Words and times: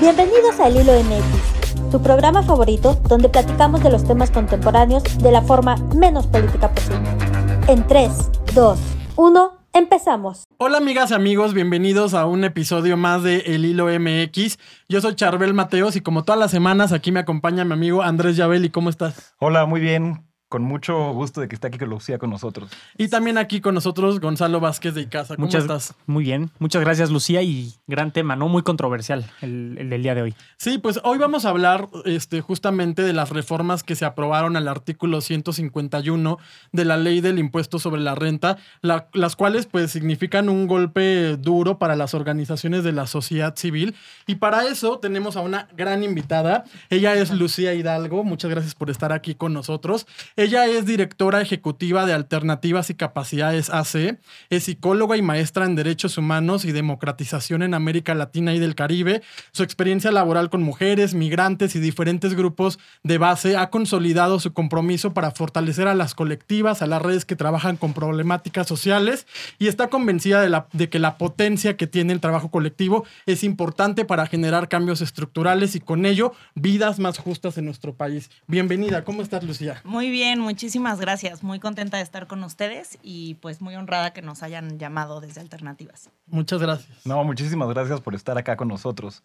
Bienvenidos 0.00 0.58
a 0.58 0.68
El 0.68 0.76
Hilo 0.76 0.92
MX, 0.94 1.90
tu 1.90 2.02
programa 2.02 2.42
favorito 2.42 2.94
donde 3.06 3.28
platicamos 3.28 3.82
de 3.82 3.90
los 3.90 4.02
temas 4.02 4.30
contemporáneos 4.30 5.02
de 5.18 5.30
la 5.30 5.42
forma 5.42 5.76
menos 5.94 6.26
política 6.26 6.72
posible. 6.72 7.06
En 7.68 7.86
3, 7.86 8.10
2, 8.54 8.78
1, 9.16 9.58
empezamos. 9.74 10.44
Hola 10.56 10.78
amigas 10.78 11.10
y 11.10 11.14
amigos, 11.14 11.52
bienvenidos 11.52 12.14
a 12.14 12.24
un 12.24 12.44
episodio 12.44 12.96
más 12.96 13.22
de 13.22 13.40
El 13.40 13.66
Hilo 13.66 13.88
MX. 13.88 14.58
Yo 14.88 15.02
soy 15.02 15.16
Charbel 15.16 15.52
Mateos 15.52 15.94
y 15.96 16.00
como 16.00 16.24
todas 16.24 16.38
las 16.38 16.50
semanas 16.50 16.92
aquí 16.92 17.12
me 17.12 17.20
acompaña 17.20 17.66
mi 17.66 17.74
amigo 17.74 18.00
Andrés 18.00 18.36
Yabel. 18.36 18.72
cómo 18.72 18.88
estás? 18.88 19.34
Hola, 19.38 19.66
muy 19.66 19.82
bien 19.82 20.29
con 20.50 20.62
mucho 20.62 21.12
gusto 21.12 21.40
de 21.40 21.46
que 21.46 21.54
esté 21.54 21.68
aquí 21.68 21.78
con 21.78 21.88
Lucía 21.90 22.18
con 22.18 22.28
nosotros. 22.28 22.70
Y 22.98 23.06
también 23.06 23.38
aquí 23.38 23.60
con 23.60 23.72
nosotros 23.72 24.18
Gonzalo 24.18 24.58
Vázquez 24.58 24.96
de 24.96 25.02
Icaza. 25.02 25.36
¿Cómo 25.36 25.46
Muchas, 25.46 25.62
estás? 25.62 25.94
Muy 26.06 26.24
bien. 26.24 26.50
Muchas 26.58 26.82
gracias, 26.82 27.08
Lucía. 27.08 27.40
Y 27.40 27.72
gran 27.86 28.10
tema, 28.10 28.34
¿no? 28.34 28.48
Muy 28.48 28.64
controversial 28.64 29.30
el, 29.42 29.76
el, 29.78 29.90
del 29.90 30.02
día 30.02 30.16
de 30.16 30.22
hoy. 30.22 30.34
Sí, 30.56 30.78
pues 30.78 30.98
hoy 31.04 31.18
vamos 31.18 31.44
a 31.44 31.50
hablar 31.50 31.88
este, 32.04 32.40
justamente 32.40 33.02
de 33.02 33.12
las 33.12 33.30
reformas 33.30 33.84
que 33.84 33.94
se 33.94 34.04
aprobaron 34.04 34.56
al 34.56 34.66
artículo 34.66 35.20
151 35.20 36.38
de 36.72 36.84
la 36.84 36.96
ley 36.96 37.20
del 37.20 37.38
impuesto 37.38 37.78
sobre 37.78 38.00
la 38.00 38.16
renta, 38.16 38.58
la, 38.82 39.08
las 39.12 39.36
cuales 39.36 39.66
pues 39.66 39.92
significan 39.92 40.48
un 40.48 40.66
golpe 40.66 41.36
duro 41.36 41.78
para 41.78 41.94
las 41.94 42.12
organizaciones 42.12 42.82
de 42.82 42.90
la 42.90 43.06
sociedad 43.06 43.54
civil. 43.54 43.94
Y 44.26 44.34
para 44.34 44.66
eso 44.66 44.98
tenemos 44.98 45.36
a 45.36 45.42
una 45.42 45.68
gran 45.76 46.02
invitada. 46.02 46.64
Ella 46.88 47.14
es 47.14 47.30
Lucía 47.30 47.72
Hidalgo. 47.72 48.24
Muchas 48.24 48.50
gracias 48.50 48.74
por 48.74 48.90
estar 48.90 49.12
aquí 49.12 49.36
con 49.36 49.52
nosotros. 49.52 50.08
Ella 50.40 50.64
es 50.64 50.86
directora 50.86 51.42
ejecutiva 51.42 52.06
de 52.06 52.14
Alternativas 52.14 52.88
y 52.88 52.94
Capacidades 52.94 53.68
AC, 53.68 54.18
es 54.48 54.64
psicóloga 54.64 55.18
y 55.18 55.20
maestra 55.20 55.66
en 55.66 55.74
Derechos 55.74 56.16
Humanos 56.16 56.64
y 56.64 56.72
Democratización 56.72 57.62
en 57.62 57.74
América 57.74 58.14
Latina 58.14 58.54
y 58.54 58.58
del 58.58 58.74
Caribe. 58.74 59.20
Su 59.52 59.64
experiencia 59.64 60.10
laboral 60.10 60.48
con 60.48 60.62
mujeres, 60.62 61.12
migrantes 61.12 61.76
y 61.76 61.78
diferentes 61.78 62.32
grupos 62.32 62.78
de 63.02 63.18
base 63.18 63.58
ha 63.58 63.68
consolidado 63.68 64.40
su 64.40 64.54
compromiso 64.54 65.12
para 65.12 65.30
fortalecer 65.30 65.88
a 65.88 65.94
las 65.94 66.14
colectivas, 66.14 66.80
a 66.80 66.86
las 66.86 67.02
redes 67.02 67.26
que 67.26 67.36
trabajan 67.36 67.76
con 67.76 67.92
problemáticas 67.92 68.66
sociales 68.66 69.26
y 69.58 69.66
está 69.66 69.88
convencida 69.88 70.40
de, 70.40 70.48
la, 70.48 70.68
de 70.72 70.88
que 70.88 70.98
la 70.98 71.18
potencia 71.18 71.76
que 71.76 71.86
tiene 71.86 72.14
el 72.14 72.20
trabajo 72.20 72.50
colectivo 72.50 73.04
es 73.26 73.44
importante 73.44 74.06
para 74.06 74.24
generar 74.24 74.70
cambios 74.70 75.02
estructurales 75.02 75.74
y 75.74 75.80
con 75.80 76.06
ello 76.06 76.32
vidas 76.54 76.98
más 76.98 77.18
justas 77.18 77.58
en 77.58 77.66
nuestro 77.66 77.94
país. 77.94 78.30
Bienvenida, 78.46 79.04
¿cómo 79.04 79.20
estás 79.20 79.44
Lucía? 79.44 79.82
Muy 79.84 80.08
bien 80.08 80.29
muchísimas 80.38 81.00
gracias. 81.00 81.42
Muy 81.42 81.58
contenta 81.58 81.96
de 81.96 82.02
estar 82.02 82.26
con 82.26 82.44
ustedes 82.44 82.98
y 83.02 83.34
pues 83.36 83.60
muy 83.60 83.74
honrada 83.74 84.12
que 84.12 84.22
nos 84.22 84.42
hayan 84.42 84.78
llamado 84.78 85.20
desde 85.20 85.40
Alternativas. 85.40 86.10
Muchas 86.26 86.60
gracias. 86.60 87.06
No, 87.06 87.24
muchísimas 87.24 87.68
gracias 87.70 88.00
por 88.00 88.14
estar 88.14 88.38
acá 88.38 88.56
con 88.56 88.68
nosotros. 88.68 89.22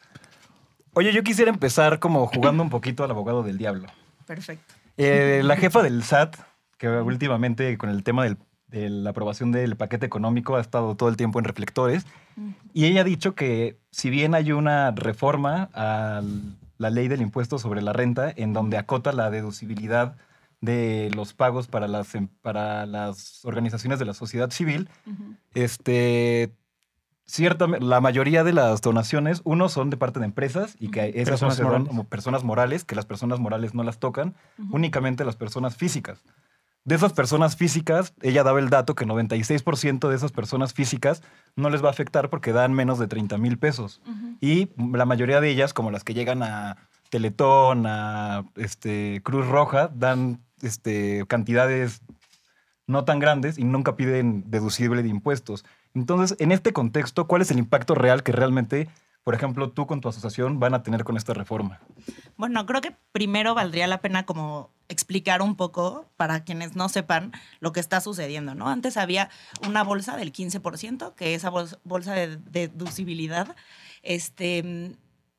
Oye, 0.93 1.11
yo 1.13 1.23
quisiera 1.23 1.51
empezar 1.51 1.99
como 1.99 2.25
jugando 2.27 2.63
un 2.63 2.69
poquito 2.69 3.03
al 3.03 3.11
abogado 3.11 3.43
del 3.43 3.57
diablo. 3.57 3.87
Perfecto. 4.25 4.73
Eh, 4.97 5.41
la 5.43 5.57
jefa 5.57 5.83
del 5.83 6.03
SAT, 6.03 6.37
que 6.77 6.87
últimamente 6.87 7.77
con 7.77 7.89
el 7.89 8.03
tema 8.03 8.23
del, 8.23 8.37
de 8.67 8.89
la 8.89 9.09
aprobación 9.09 9.51
del 9.51 9.75
paquete 9.75 10.05
económico 10.05 10.55
ha 10.55 10.61
estado 10.61 10.95
todo 10.95 11.09
el 11.09 11.17
tiempo 11.17 11.39
en 11.39 11.45
reflectores, 11.45 12.05
y 12.73 12.85
ella 12.85 13.01
ha 13.01 13.03
dicho 13.03 13.35
que 13.35 13.77
si 13.91 14.09
bien 14.09 14.35
hay 14.35 14.51
una 14.51 14.91
reforma 14.91 15.69
a 15.73 16.21
la 16.77 16.89
ley 16.89 17.07
del 17.07 17.21
impuesto 17.21 17.59
sobre 17.59 17.81
la 17.81 17.93
renta 17.93 18.33
en 18.35 18.53
donde 18.53 18.77
acota 18.77 19.11
la 19.13 19.29
deducibilidad 19.29 20.15
de 20.65 21.11
los 21.15 21.33
pagos 21.33 21.67
para 21.67 21.87
las, 21.87 22.13
em, 22.15 22.27
para 22.41 22.85
las 22.85 23.45
organizaciones 23.45 23.99
de 23.99 24.05
la 24.05 24.13
sociedad 24.13 24.51
civil, 24.51 24.89
este, 25.53 26.51
cierta, 27.25 27.67
la 27.67 28.01
mayoría 28.01 28.43
de 28.43 28.53
las 28.53 28.81
donaciones, 28.81 29.41
uno, 29.43 29.69
son 29.69 29.89
de 29.89 29.97
parte 29.97 30.19
de 30.19 30.25
empresas 30.25 30.75
y 30.79 30.89
que 30.89 31.09
esas 31.15 31.41
personas 31.41 31.55
son 31.57 31.85
como 31.85 32.03
personas 32.05 32.43
morales, 32.43 32.83
que 32.83 32.95
las 32.95 33.05
personas 33.05 33.39
morales 33.39 33.73
no 33.73 33.83
las 33.83 33.99
tocan, 33.99 34.35
únicamente 34.71 35.25
las 35.25 35.35
personas 35.35 35.75
físicas. 35.75 36.23
De 36.83 36.93
esas 36.93 37.13
personas 37.13 37.55
físicas, 37.55 38.13
ella 38.21 38.43
daba 38.43 38.59
el 38.59 38.69
dato 38.69 38.93
que 38.93 39.07
96% 39.07 40.07
de 40.07 40.15
esas 40.15 40.31
personas 40.31 40.73
físicas 40.73 41.23
no 41.55 41.71
les 41.71 41.83
va 41.83 41.87
a 41.87 41.91
afectar 41.91 42.29
porque 42.29 42.51
dan 42.51 42.73
menos 42.73 42.99
de 42.99 43.07
30 43.07 43.39
mil 43.39 43.57
pesos. 43.57 44.01
Y 44.39 44.69
la 44.77 45.05
mayoría 45.05 45.41
de 45.41 45.49
ellas, 45.49 45.73
como 45.73 45.89
las 45.89 46.03
que 46.03 46.13
llegan 46.13 46.43
a 46.43 46.77
Teletón, 47.09 47.85
a 47.87 48.45
este, 48.55 49.21
Cruz 49.23 49.47
Roja, 49.47 49.89
dan 49.95 50.44
este, 50.61 51.25
cantidades 51.27 52.01
no 52.87 53.03
tan 53.05 53.19
grandes 53.19 53.57
y 53.57 53.63
nunca 53.63 53.95
piden 53.95 54.49
deducible 54.49 55.01
de 55.03 55.09
impuestos. 55.09 55.65
Entonces, 55.93 56.37
en 56.39 56.51
este 56.51 56.73
contexto, 56.73 57.27
¿cuál 57.27 57.41
es 57.41 57.51
el 57.51 57.57
impacto 57.57 57.95
real 57.95 58.21
que 58.21 58.31
realmente, 58.31 58.89
por 59.23 59.33
ejemplo, 59.33 59.71
tú 59.71 59.87
con 59.87 60.01
tu 60.01 60.09
asociación 60.09 60.59
van 60.59 60.73
a 60.73 60.83
tener 60.83 61.03
con 61.03 61.17
esta 61.17 61.33
reforma? 61.33 61.79
Bueno, 62.37 62.65
creo 62.65 62.81
que 62.81 62.95
primero 63.11 63.55
valdría 63.55 63.87
la 63.87 64.01
pena 64.01 64.25
como 64.25 64.69
explicar 64.87 65.41
un 65.41 65.55
poco 65.55 66.05
para 66.15 66.43
quienes 66.43 66.75
no 66.75 66.89
sepan 66.89 67.31
lo 67.59 67.71
que 67.71 67.79
está 67.79 68.01
sucediendo, 68.01 68.53
¿no? 68.53 68.69
Antes 68.69 68.97
había 68.97 69.29
una 69.67 69.83
bolsa 69.83 70.15
del 70.15 70.31
15%, 70.31 71.15
que 71.15 71.33
esa 71.33 71.49
bolsa 71.49 72.13
de 72.13 72.37
deducibilidad 72.37 73.55
este, 74.03 74.95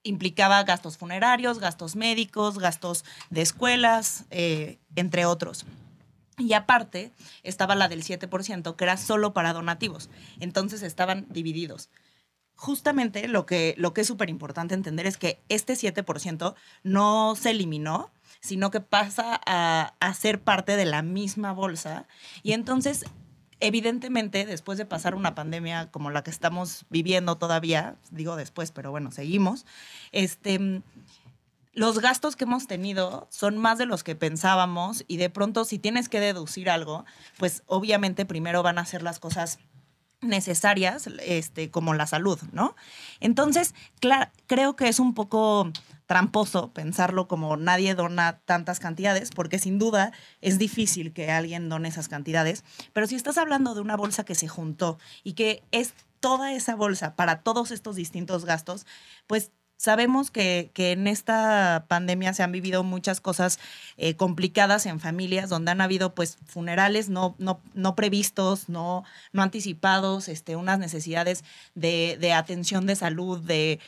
implicaba 0.06 0.62
gastos 0.64 0.96
funerarios, 0.96 1.58
gastos 1.58 1.96
médicos, 1.96 2.58
gastos 2.58 3.04
de 3.30 3.42
escuelas, 3.42 4.24
eh, 4.30 4.78
entre 4.94 5.26
otros. 5.26 5.66
Y 6.38 6.52
aparte 6.52 7.12
estaba 7.42 7.74
la 7.74 7.88
del 7.88 8.02
7%, 8.02 8.76
que 8.76 8.84
era 8.84 8.96
solo 8.96 9.32
para 9.32 9.52
donativos. 9.52 10.10
Entonces 10.38 10.82
estaban 10.82 11.26
divididos. 11.30 11.88
Justamente 12.54 13.28
lo 13.28 13.46
que, 13.46 13.74
lo 13.78 13.92
que 13.92 14.02
es 14.02 14.06
súper 14.06 14.30
importante 14.30 14.74
entender 14.74 15.06
es 15.06 15.16
que 15.16 15.40
este 15.48 15.74
7% 15.74 16.54
no 16.82 17.36
se 17.36 17.50
eliminó, 17.50 18.10
sino 18.40 18.70
que 18.70 18.80
pasa 18.80 19.40
a, 19.46 19.94
a 19.98 20.14
ser 20.14 20.40
parte 20.40 20.76
de 20.76 20.84
la 20.84 21.02
misma 21.02 21.52
bolsa. 21.52 22.06
Y 22.42 22.52
entonces 22.52 23.04
evidentemente, 23.60 24.46
después 24.46 24.78
de 24.78 24.86
pasar 24.86 25.14
una 25.14 25.34
pandemia 25.34 25.90
como 25.90 26.10
la 26.10 26.22
que 26.22 26.30
estamos 26.30 26.84
viviendo 26.90 27.36
todavía, 27.36 27.96
digo 28.10 28.36
después, 28.36 28.72
pero 28.72 28.90
bueno, 28.90 29.10
seguimos, 29.10 29.66
este, 30.12 30.82
los 31.72 31.98
gastos 31.98 32.36
que 32.36 32.44
hemos 32.44 32.66
tenido 32.66 33.28
son 33.30 33.58
más 33.58 33.78
de 33.78 33.86
los 33.86 34.02
que 34.02 34.14
pensábamos 34.14 35.04
y 35.08 35.18
de 35.18 35.30
pronto 35.30 35.64
si 35.64 35.78
tienes 35.78 36.08
que 36.08 36.20
deducir 36.20 36.70
algo, 36.70 37.04
pues 37.38 37.62
obviamente 37.66 38.24
primero 38.24 38.62
van 38.62 38.78
a 38.78 38.86
ser 38.86 39.02
las 39.02 39.18
cosas 39.18 39.58
necesarias, 40.22 41.06
este, 41.20 41.70
como 41.70 41.94
la 41.94 42.06
salud, 42.06 42.40
¿no? 42.52 42.74
Entonces, 43.20 43.74
creo 44.46 44.76
que 44.76 44.88
es 44.88 44.98
un 44.98 45.14
poco 45.14 45.70
tramposo 46.06 46.72
pensarlo 46.72 47.28
como 47.28 47.56
nadie 47.56 47.94
dona 47.94 48.38
tantas 48.44 48.80
cantidades, 48.80 49.30
porque 49.30 49.58
sin 49.58 49.78
duda 49.78 50.12
es 50.40 50.58
difícil 50.58 51.12
que 51.12 51.30
alguien 51.30 51.68
done 51.68 51.88
esas 51.88 52.08
cantidades, 52.08 52.64
pero 52.92 53.06
si 53.06 53.14
estás 53.14 53.38
hablando 53.38 53.74
de 53.74 53.80
una 53.80 53.96
bolsa 53.96 54.24
que 54.24 54.34
se 54.34 54.48
juntó 54.48 54.98
y 55.24 55.34
que 55.34 55.62
es 55.72 55.94
toda 56.20 56.52
esa 56.52 56.74
bolsa 56.74 57.14
para 57.14 57.40
todos 57.40 57.70
estos 57.70 57.96
distintos 57.96 58.44
gastos, 58.44 58.86
pues 59.26 59.50
Sabemos 59.78 60.30
que, 60.30 60.70
que, 60.72 60.92
en 60.92 61.06
esta 61.06 61.84
pandemia 61.86 62.32
se 62.32 62.42
han 62.42 62.50
vivido 62.50 62.82
muchas 62.82 63.20
cosas 63.20 63.58
eh, 63.98 64.16
complicadas 64.16 64.86
en 64.86 65.00
familias, 65.00 65.50
donde 65.50 65.70
han 65.70 65.82
habido 65.82 66.14
pues 66.14 66.38
funerales 66.46 67.10
no, 67.10 67.34
no, 67.38 67.60
no 67.74 67.94
previstos, 67.94 68.70
no, 68.70 69.04
no 69.32 69.42
anticipados, 69.42 70.28
este, 70.28 70.56
unas 70.56 70.78
necesidades 70.78 71.44
de, 71.74 72.16
de 72.18 72.32
atención 72.32 72.86
de 72.86 72.96
salud, 72.96 73.38
de 73.42 73.78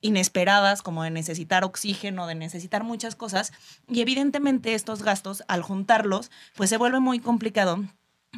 inesperadas, 0.00 0.82
como 0.82 1.02
de 1.02 1.10
necesitar 1.10 1.64
oxígeno, 1.64 2.26
de 2.26 2.34
necesitar 2.34 2.84
muchas 2.84 3.14
cosas. 3.14 3.52
Y 3.88 4.00
evidentemente 4.00 4.74
estos 4.74 5.02
gastos, 5.02 5.44
al 5.48 5.62
juntarlos, 5.62 6.30
pues 6.54 6.70
se 6.70 6.76
vuelve 6.76 7.00
muy 7.00 7.20
complicado 7.20 7.84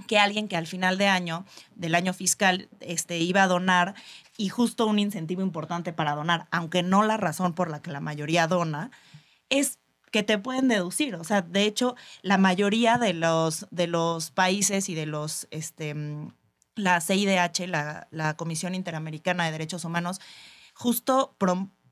que 0.06 0.18
alguien 0.18 0.48
que 0.48 0.56
al 0.56 0.66
final 0.66 0.98
de 0.98 1.06
año, 1.06 1.44
del 1.74 1.94
año 1.94 2.12
fiscal, 2.12 2.68
este, 2.80 3.18
iba 3.18 3.42
a 3.42 3.48
donar 3.48 3.94
y 4.36 4.48
justo 4.48 4.86
un 4.86 4.98
incentivo 4.98 5.42
importante 5.42 5.92
para 5.92 6.14
donar, 6.14 6.48
aunque 6.50 6.82
no 6.82 7.02
la 7.02 7.16
razón 7.16 7.52
por 7.52 7.70
la 7.70 7.82
que 7.82 7.90
la 7.90 8.00
mayoría 8.00 8.46
dona, 8.46 8.90
es 9.50 9.78
que 10.10 10.22
te 10.22 10.38
pueden 10.38 10.68
deducir. 10.68 11.14
O 11.16 11.24
sea, 11.24 11.42
de 11.42 11.64
hecho, 11.64 11.94
la 12.22 12.38
mayoría 12.38 12.98
de 12.98 13.12
los, 13.12 13.66
de 13.70 13.86
los 13.86 14.30
países 14.30 14.88
y 14.88 14.94
de 14.94 15.06
los, 15.06 15.46
este, 15.50 15.94
la 16.74 17.00
CIDH, 17.00 17.66
la, 17.66 18.08
la 18.10 18.34
Comisión 18.34 18.74
Interamericana 18.74 19.44
de 19.44 19.52
Derechos 19.52 19.84
Humanos, 19.84 20.20
justo 20.82 21.36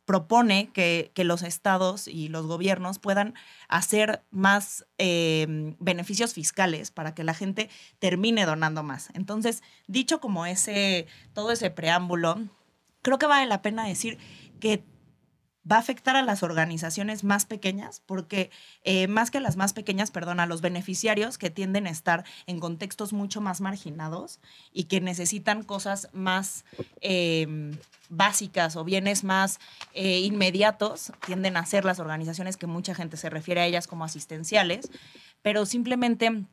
propone 0.05 0.71
que, 0.73 1.13
que, 1.15 1.23
los 1.23 1.43
estados 1.43 2.09
y 2.09 2.29
los 2.29 2.47
gobiernos 2.47 2.99
puedan 2.99 3.35
hacer 3.69 4.25
más 4.31 4.85
eh, 4.99 5.47
beneficios 5.79 6.35
fiscales 6.35 6.91
para 6.91 7.15
que 7.15 7.23
la 7.23 7.33
gente 7.33 7.71
termine 8.01 8.45
donando 8.47 8.83
más. 8.83 9.11
Entonces, 9.15 9.63
dicho 9.87 10.21
como 10.21 10.45
ese, 10.45 11.07
todo 11.33 11.53
ese 11.53 11.71
preámbulo, 11.71 12.41
creo 13.03 13.19
que 13.19 13.27
vale 13.27 13.47
la 13.47 13.63
pena 13.63 13.87
decir 13.87 14.19
que 14.59 14.83
va 15.71 15.77
a 15.77 15.81
afectar 15.81 16.17
a 16.17 16.23
las 16.23 16.43
organizaciones 16.43 17.23
más 17.23 17.47
pequeñas, 17.47 18.03
porque 18.07 18.51
eh, 18.83 19.07
más 19.07 19.31
que 19.31 19.41
las 19.41 19.57
más 19.57 19.73
pequeñas, 19.73 20.11
perdón, 20.11 20.41
a 20.41 20.47
los 20.47 20.61
beneficiarios 20.61 21.39
que 21.39 21.51
tienden 21.51 21.87
a 21.87 21.91
estar 21.91 22.25
en 22.47 22.59
contextos 22.61 23.13
mucho 23.13 23.41
más 23.41 23.61
marginados 23.61 24.41
y 24.73 24.85
que 24.85 25.01
necesitan 25.01 25.63
cosas 25.63 26.09
más 26.13 26.65
eh, 27.01 27.47
básicas 28.09 28.77
o 28.77 28.85
bienes 28.85 29.23
más 29.23 29.61
eh, 29.95 30.21
inmediatos, 30.21 31.13
tienden 31.25 31.57
a 31.57 31.65
ser 31.65 31.85
las 31.85 32.01
organizaciones 32.01 32.57
que 32.57 32.67
mucha 32.67 32.95
gente 32.95 33.17
se 33.17 33.31
refiere 33.31 33.61
a 33.61 33.67
ellas 33.67 33.87
como 33.87 34.05
asistenciales, 34.05 34.91
pero 35.43 35.65
simplemente 35.67 36.45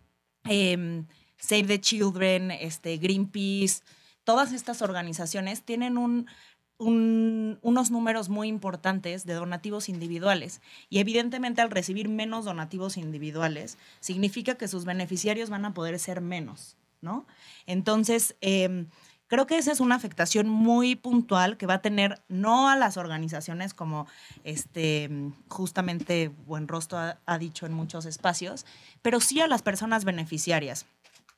em, 0.45 1.05
Save 1.39 1.63
the 1.63 1.81
Children, 1.81 2.51
este, 2.51 2.97
Greenpeace, 2.97 3.81
todas 4.23 4.51
estas 4.53 4.81
organizaciones 4.81 5.63
tienen 5.63 5.97
un 5.97 6.27
un, 6.77 7.59
unos 7.61 7.91
números 7.91 8.29
muy 8.29 8.47
importantes 8.47 9.25
de 9.25 9.33
donativos 9.33 9.89
individuales. 9.89 10.61
Y 10.89 10.99
evidentemente 10.99 11.61
al 11.61 11.71
recibir 11.71 12.09
menos 12.09 12.45
donativos 12.45 12.97
individuales, 12.97 13.77
significa 13.99 14.55
que 14.55 14.67
sus 14.67 14.85
beneficiarios 14.85 15.49
van 15.49 15.65
a 15.65 15.73
poder 15.73 15.97
ser 15.99 16.21
menos, 16.21 16.77
¿no? 17.01 17.25
Entonces, 17.65 18.35
em, 18.41 18.87
creo 19.27 19.47
que 19.47 19.57
esa 19.57 19.71
es 19.71 19.79
una 19.79 19.95
afectación 19.95 20.47
muy 20.49 20.95
puntual 20.95 21.57
que 21.57 21.65
va 21.65 21.75
a 21.75 21.81
tener 21.81 22.21
no 22.27 22.69
a 22.69 22.75
las 22.75 22.97
organizaciones 22.97 23.73
como 23.73 24.07
este 24.43 25.09
justamente 25.49 26.29
Buen 26.45 26.67
Rostro 26.67 26.99
ha, 26.99 27.19
ha 27.25 27.37
dicho 27.37 27.65
en 27.65 27.73
muchos 27.73 28.05
espacios, 28.05 28.65
pero 29.01 29.19
sí 29.19 29.41
a 29.41 29.47
las 29.47 29.63
personas 29.63 30.05
beneficiarias. 30.05 30.85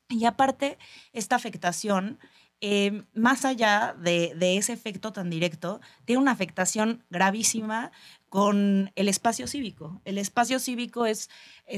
Y 0.09 0.25
aparte, 0.25 0.79
esta 1.13 1.35
afectación 1.35 2.17
eh, 2.61 3.03
más 3.13 3.45
allá 3.45 3.95
de, 3.97 4.33
ese 4.57 4.73
efecto 4.73 5.13
tan 5.13 5.29
directo, 5.29 5.79
tiene 6.05 6.21
una 6.21 6.31
afectación 6.31 7.05
gravísima 7.09 7.91
con 8.27 8.91
el 8.95 9.07
espacio 9.07 9.47
cívico. 9.47 10.01
El 10.05 10.17
espacio 10.17 10.59
cívico 10.59 11.05
es, 11.05 11.29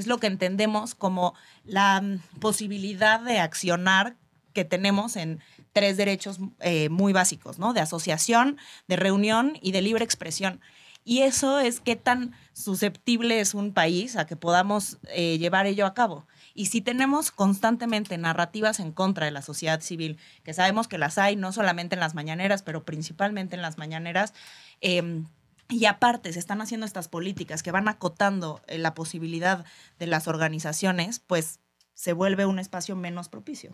lo 0.05 0.17
que 0.17 0.27
entendemos 0.27 0.95
como 0.95 1.35
la 1.63 2.01
mm, 2.01 2.39
posibilidad 2.39 3.19
de 3.19 3.39
accionar 3.39 4.15
que 4.53 4.65
tenemos 4.65 5.15
en 5.15 5.39
tres 5.71 5.97
derechos 5.97 6.39
eh, 6.59 6.89
muy 6.89 7.13
básicos, 7.13 7.59
¿no? 7.59 7.73
De 7.73 7.79
asociación, 7.79 8.57
de 8.87 8.95
reunión 8.97 9.57
y 9.61 9.71
de 9.71 9.81
libre 9.81 10.03
expresión. 10.03 10.59
Y 11.03 11.21
eso 11.21 11.59
es 11.59 11.79
qué 11.79 11.95
tan 11.95 12.33
susceptible 12.53 13.39
es 13.39 13.53
un 13.53 13.73
país 13.73 14.15
a 14.15 14.25
que 14.25 14.35
podamos 14.35 14.97
eh, 15.07 15.37
llevar 15.37 15.65
ello 15.65 15.85
a 15.85 15.93
cabo. 15.93 16.27
Y 16.53 16.67
si 16.67 16.81
tenemos 16.81 17.31
constantemente 17.31 18.17
narrativas 18.17 18.79
en 18.79 18.91
contra 18.91 19.25
de 19.25 19.31
la 19.31 19.41
sociedad 19.41 19.81
civil, 19.81 20.17
que 20.43 20.53
sabemos 20.53 20.87
que 20.87 20.97
las 20.97 21.17
hay 21.17 21.35
no 21.35 21.51
solamente 21.51 21.95
en 21.95 21.99
las 21.99 22.15
mañaneras, 22.15 22.63
pero 22.63 22.83
principalmente 22.83 23.55
en 23.55 23.61
las 23.61 23.77
mañaneras, 23.77 24.33
em, 24.81 25.25
y 25.69 25.85
aparte 25.85 26.33
se 26.33 26.39
están 26.39 26.61
haciendo 26.61 26.85
estas 26.85 27.07
políticas 27.07 27.63
que 27.63 27.71
van 27.71 27.87
acotando 27.87 28.61
eh, 28.67 28.77
la 28.77 28.93
posibilidad 28.93 29.65
de 29.99 30.07
las 30.07 30.27
organizaciones, 30.27 31.19
pues 31.19 31.59
se 32.01 32.13
vuelve 32.13 32.47
un 32.47 32.57
espacio 32.57 32.95
menos 32.95 33.29
propicio. 33.29 33.73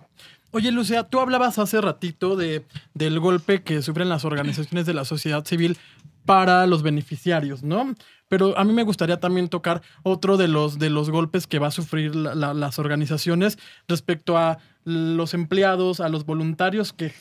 Oye, 0.52 0.70
Lucía, 0.70 1.04
tú 1.04 1.22
hablabas 1.22 1.60
hace 1.60 1.80
ratito 1.80 2.36
de, 2.36 2.66
del 2.94 3.22
golpe 3.22 3.64
que 3.64 3.82
sufren 3.82 4.10
las 4.10 4.26
organizaciones 4.26 4.86
de 4.86 4.94
la 4.94 5.06
sociedad 5.06 5.46
civil 5.46 5.78
para 6.26 6.68
los 6.68 6.84
beneficiarios, 6.84 7.64
¿no? 7.64 7.96
Pero 8.28 8.58
a 8.58 8.66
mí 8.66 8.74
me 8.74 8.84
gustaría 8.84 9.22
también 9.22 9.48
tocar 9.48 9.82
otro 10.04 10.36
de 10.36 10.50
los, 10.50 10.78
de 10.78 10.90
los 10.90 11.10
golpes 11.10 11.48
que 11.48 11.58
va 11.58 11.68
a 11.68 11.72
sufrir 11.72 12.18
las 12.18 12.80
organizaciones 12.80 13.58
respecto 13.88 14.38
a 14.38 14.58
los 14.84 15.34
empleados, 15.34 16.02
a 16.02 16.10
los 16.10 16.26
voluntarios 16.26 16.92
que, 16.92 17.14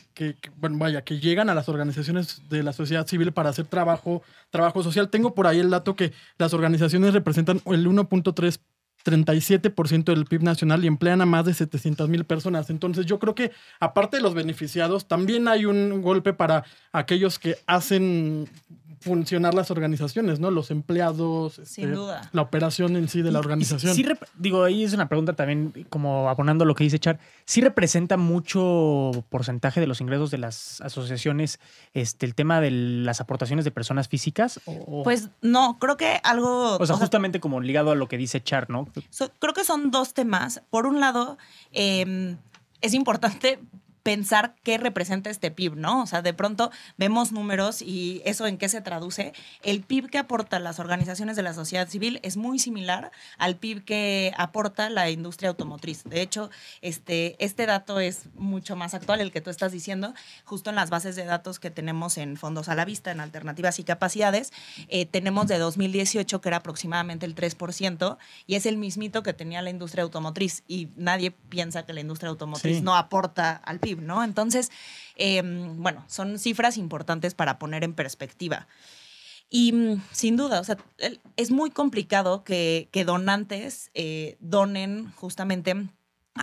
bueno, 0.57 0.79
vaya, 0.79 1.03
que 1.03 1.21
llegan 1.21 1.49
a 1.49 1.55
las 1.55 1.69
organizaciones 1.69 2.43
de 2.49 2.65
la 2.65 2.73
sociedad 2.73 3.07
civil 3.07 3.31
para 3.31 3.51
hacer 3.51 3.67
trabajo, 3.67 4.25
trabajo 4.51 4.83
social. 4.83 5.09
Tengo 5.09 5.37
por 5.37 5.47
ahí 5.47 5.61
el 5.61 5.71
dato 5.71 5.95
que 5.95 6.13
las 6.37 6.53
organizaciones 6.53 7.15
representan 7.15 7.61
el 7.67 7.87
1.3 7.87 8.59
37% 9.07 10.05
del 10.05 10.27
PIB 10.27 10.43
nacional 10.43 10.85
y 10.85 10.89
emplean 10.89 11.21
a 11.21 11.27
más 11.27 11.45
de 11.45 11.55
700 11.55 12.09
mil 12.09 12.25
personas. 12.25 12.71
Entonces 12.71 13.07
yo 13.07 13.19
creo 13.19 13.35
que 13.35 13.53
aparte 13.81 14.17
de 14.17 14.23
los 14.23 14.35
beneficiados, 14.35 15.07
también 15.07 15.49
hay 15.49 15.65
un 15.65 16.03
golpe 16.03 16.33
para 16.33 16.65
aquellos 16.93 17.39
que 17.39 17.57
hacen 17.67 18.49
funcionar 19.01 19.55
las 19.55 19.71
organizaciones, 19.71 20.41
¿no? 20.41 20.51
Los 20.51 20.71
empleados, 20.71 21.61
Sin 21.65 21.85
este, 21.85 21.97
duda. 21.97 22.29
la 22.33 22.43
operación 22.43 22.97
en 22.97 23.09
sí 23.09 23.23
de 23.23 23.31
la 23.31 23.39
organización. 23.39 23.95
Sí, 23.95 24.05
digo, 24.39 24.65
ahí 24.65 24.85
es 24.85 24.93
una 24.95 25.09
pregunta 25.09 25.35
también, 25.35 25.87
como 25.91 26.29
abonando 26.29 26.65
lo 26.65 26.75
que 26.75 26.85
dice 26.85 26.99
Char. 26.99 27.19
¿Sí 27.45 27.61
representa 27.61 28.17
mucho 28.17 29.25
porcentaje 29.29 29.81
de 29.81 29.87
los 29.87 30.01
ingresos 30.01 30.31
de 30.31 30.39
las 30.39 30.81
asociaciones 30.81 31.61
este, 31.95 32.27
el 32.27 32.35
tema 32.35 32.61
de 32.61 32.71
las 32.71 33.21
aportaciones 33.21 33.65
de 33.65 33.71
personas 33.71 34.09
físicas? 34.09 34.61
O, 34.67 35.03
Pues 35.03 35.29
no, 35.43 35.79
creo 35.79 35.97
que 35.97 36.21
algo... 36.25 36.75
o 36.75 36.77
sea, 36.79 36.83
o 36.83 36.87
sea, 36.87 36.97
justamente 36.97 37.41
como 37.41 37.61
ligado 37.61 37.91
a 37.91 37.95
lo 37.95 38.09
que 38.09 38.17
dice 38.19 38.43
Char, 38.43 38.71
¿no? 38.71 38.89
So- 39.11 39.31
creo 39.39 39.55
que 39.55 39.65
son 39.65 39.91
dos 39.91 40.15
temas. 40.15 40.63
Por 40.71 40.87
un 40.87 41.01
lado, 41.01 41.39
eh, 41.73 42.37
es 42.81 42.95
importante 42.95 43.59
pensar 44.07 44.55
qué 44.63 44.79
representa 44.79 45.31
este 45.31 45.51
PIB, 45.51 45.75
¿no? 45.75 46.03
O 46.03 46.07
sea, 46.07 46.23
de 46.23 46.33
pronto 46.33 46.71
vemos 46.97 47.33
números 47.33 47.83
y 47.83 48.23
eso 48.25 48.47
en 48.47 48.57
qué 48.57 48.69
se 48.69 48.81
traduce. 48.81 49.33
El 49.65 49.83
PIB 49.83 50.09
que 50.09 50.19
aporta 50.19 50.61
las 50.61 50.79
organizaciones 50.79 51.35
de 51.35 51.43
la 51.43 51.53
sociedad 51.55 51.89
civil 51.89 52.21
es 52.23 52.37
muy 52.37 52.61
similar 52.61 53.11
al 53.37 53.57
PIB 53.57 53.85
que 53.85 54.33
aporta 54.39 54.91
la 54.91 55.11
industria 55.11 55.49
automotriz. 55.51 56.05
De 56.05 56.23
hecho, 56.23 56.51
este, 56.83 57.35
este 57.45 57.67
dato 57.67 57.99
es 57.99 58.27
mucho 58.37 58.77
más 58.77 58.95
actual, 58.95 59.21
el 59.21 59.33
que 59.33 59.41
tú 59.41 59.51
estás 59.51 59.73
diciendo, 59.73 60.15
justo 60.45 60.71
en 60.71 60.77
las 60.77 60.89
bases 60.89 61.17
de 61.17 61.25
datos 61.25 61.59
que 61.59 61.73
tenemos 61.73 62.17
en 62.17 62.37
Fondos 62.37 62.69
a 62.69 62.77
la 62.77 62.85
Vista, 62.85 63.11
en 63.11 63.19
Alternativas 63.19 63.81
y 63.81 63.85
Capacidades, 63.85 64.53
eh, 64.87 65.07
tenemos 65.07 65.49
de 65.49 65.59
2018 65.59 66.41
que 66.41 66.49
era 66.49 66.59
aproximadamente 66.59 67.27
el 67.27 67.35
3% 67.35 68.19
y 68.47 68.55
es 68.55 68.67
el 68.67 68.77
mismito 68.77 69.25
que 69.25 69.33
tenía 69.33 69.63
la 69.63 69.71
industria 69.71 70.05
automotriz 70.05 70.63
y 70.69 70.91
nadie 70.97 71.33
piensa 71.33 71.85
que 71.85 71.93
la 71.93 72.01
industria 72.03 72.31
automotriz 72.31 72.77
Sí. 72.77 72.83
no 72.83 72.95
aporta 72.97 73.57
al 73.65 73.81
PIB, 73.81 73.96
¿no? 74.03 74.25
Entonces, 74.25 74.71
eh, 75.17 75.43
bueno, 75.45 76.05
son 76.09 76.39
cifras 76.39 76.77
importantes 76.77 77.35
para 77.35 77.59
poner 77.59 77.85
en 77.85 77.95
perspectiva. 77.95 78.67
Y 79.49 79.73
mm, 79.73 80.03
sin 80.11 80.37
duda, 80.37 80.63
es 81.37 81.51
muy 81.51 81.71
complicado 81.71 82.45
que, 82.45 82.89
que 82.93 83.05
donantes 83.05 83.91
eh, 83.95 84.37
donen 84.41 85.13
justamente 85.13 85.89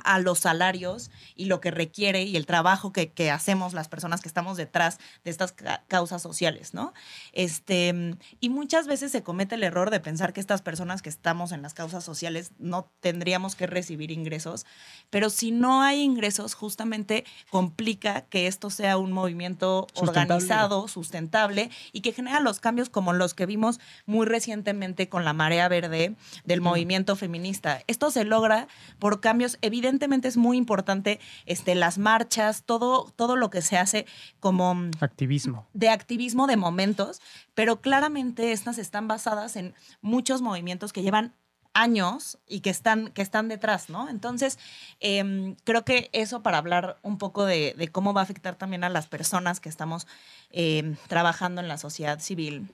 a 0.03 0.19
los 0.19 0.39
salarios 0.39 1.11
y 1.35 1.45
lo 1.45 1.61
que 1.61 1.71
requiere 1.71 2.23
y 2.23 2.35
el 2.37 2.45
trabajo 2.45 2.91
que, 2.91 3.11
que 3.11 3.31
hacemos 3.31 3.73
las 3.73 3.87
personas 3.87 4.21
que 4.21 4.27
estamos 4.27 4.57
detrás 4.57 4.99
de 5.23 5.31
estas 5.31 5.51
ca- 5.51 5.83
causas 5.87 6.21
sociales, 6.21 6.73
¿no? 6.73 6.93
Este, 7.31 8.15
y 8.39 8.49
muchas 8.49 8.87
veces 8.87 9.11
se 9.11 9.23
comete 9.23 9.55
el 9.55 9.63
error 9.63 9.89
de 9.89 9.99
pensar 9.99 10.33
que 10.33 10.39
estas 10.39 10.61
personas 10.61 11.01
que 11.01 11.09
estamos 11.09 11.51
en 11.51 11.61
las 11.61 11.73
causas 11.73 12.03
sociales 12.03 12.51
no 12.59 12.89
tendríamos 12.99 13.55
que 13.55 13.67
recibir 13.67 14.11
ingresos, 14.11 14.65
pero 15.09 15.29
si 15.29 15.51
no 15.51 15.81
hay 15.81 16.01
ingresos, 16.01 16.53
justamente 16.53 17.25
complica 17.49 18.21
que 18.21 18.47
esto 18.47 18.69
sea 18.69 18.97
un 18.97 19.11
movimiento 19.11 19.87
Sustentable. 19.93 20.21
organizado, 20.33 20.87
sustentable 20.87 21.69
y 21.91 22.01
que 22.01 22.13
genera 22.13 22.39
los 22.39 22.59
cambios 22.59 22.89
como 22.89 23.13
los 23.13 23.33
que 23.33 23.45
vimos 23.45 23.79
muy 24.05 24.25
recientemente 24.25 25.09
con 25.09 25.25
la 25.25 25.33
marea 25.33 25.67
verde 25.67 26.15
del 26.45 26.61
movimiento 26.61 27.15
feminista. 27.15 27.81
Esto 27.87 28.11
se 28.11 28.23
logra 28.23 28.67
por 28.99 29.19
cambios, 29.19 29.57
evidentemente 29.83 30.27
es 30.29 30.37
muy 30.37 30.57
importante 30.57 31.19
este, 31.45 31.75
las 31.75 31.97
marchas, 31.97 32.63
todo, 32.63 33.11
todo 33.15 33.35
lo 33.35 33.49
que 33.49 33.61
se 33.61 33.77
hace 33.77 34.05
como 34.39 34.73
mm, 34.73 34.91
Activismo. 35.01 35.67
de 35.73 35.89
activismo 35.89 36.47
de 36.47 36.55
momentos, 36.55 37.21
pero 37.53 37.81
claramente 37.81 38.53
estas 38.53 38.77
están 38.77 39.07
basadas 39.07 39.57
en 39.57 39.73
muchos 40.01 40.41
movimientos 40.41 40.93
que 40.93 41.01
llevan 41.01 41.33
años 41.73 42.37
y 42.47 42.61
que 42.61 42.69
están, 42.69 43.09
que 43.09 43.21
están 43.21 43.49
detrás, 43.49 43.89
¿no? 43.89 44.07
Entonces, 44.07 44.59
em, 44.99 45.55
creo 45.63 45.83
que 45.83 46.09
eso 46.13 46.43
para 46.43 46.59
hablar 46.59 46.97
un 47.01 47.17
poco 47.17 47.45
de, 47.45 47.73
de 47.77 47.87
cómo 47.89 48.13
va 48.13 48.21
a 48.21 48.23
afectar 48.23 48.55
también 48.55 48.83
a 48.83 48.89
las 48.89 49.07
personas 49.07 49.59
que 49.59 49.69
estamos 49.69 50.07
em, 50.51 50.95
trabajando 51.07 51.61
en 51.61 51.67
la 51.67 51.77
sociedad 51.77 52.19
civil. 52.19 52.69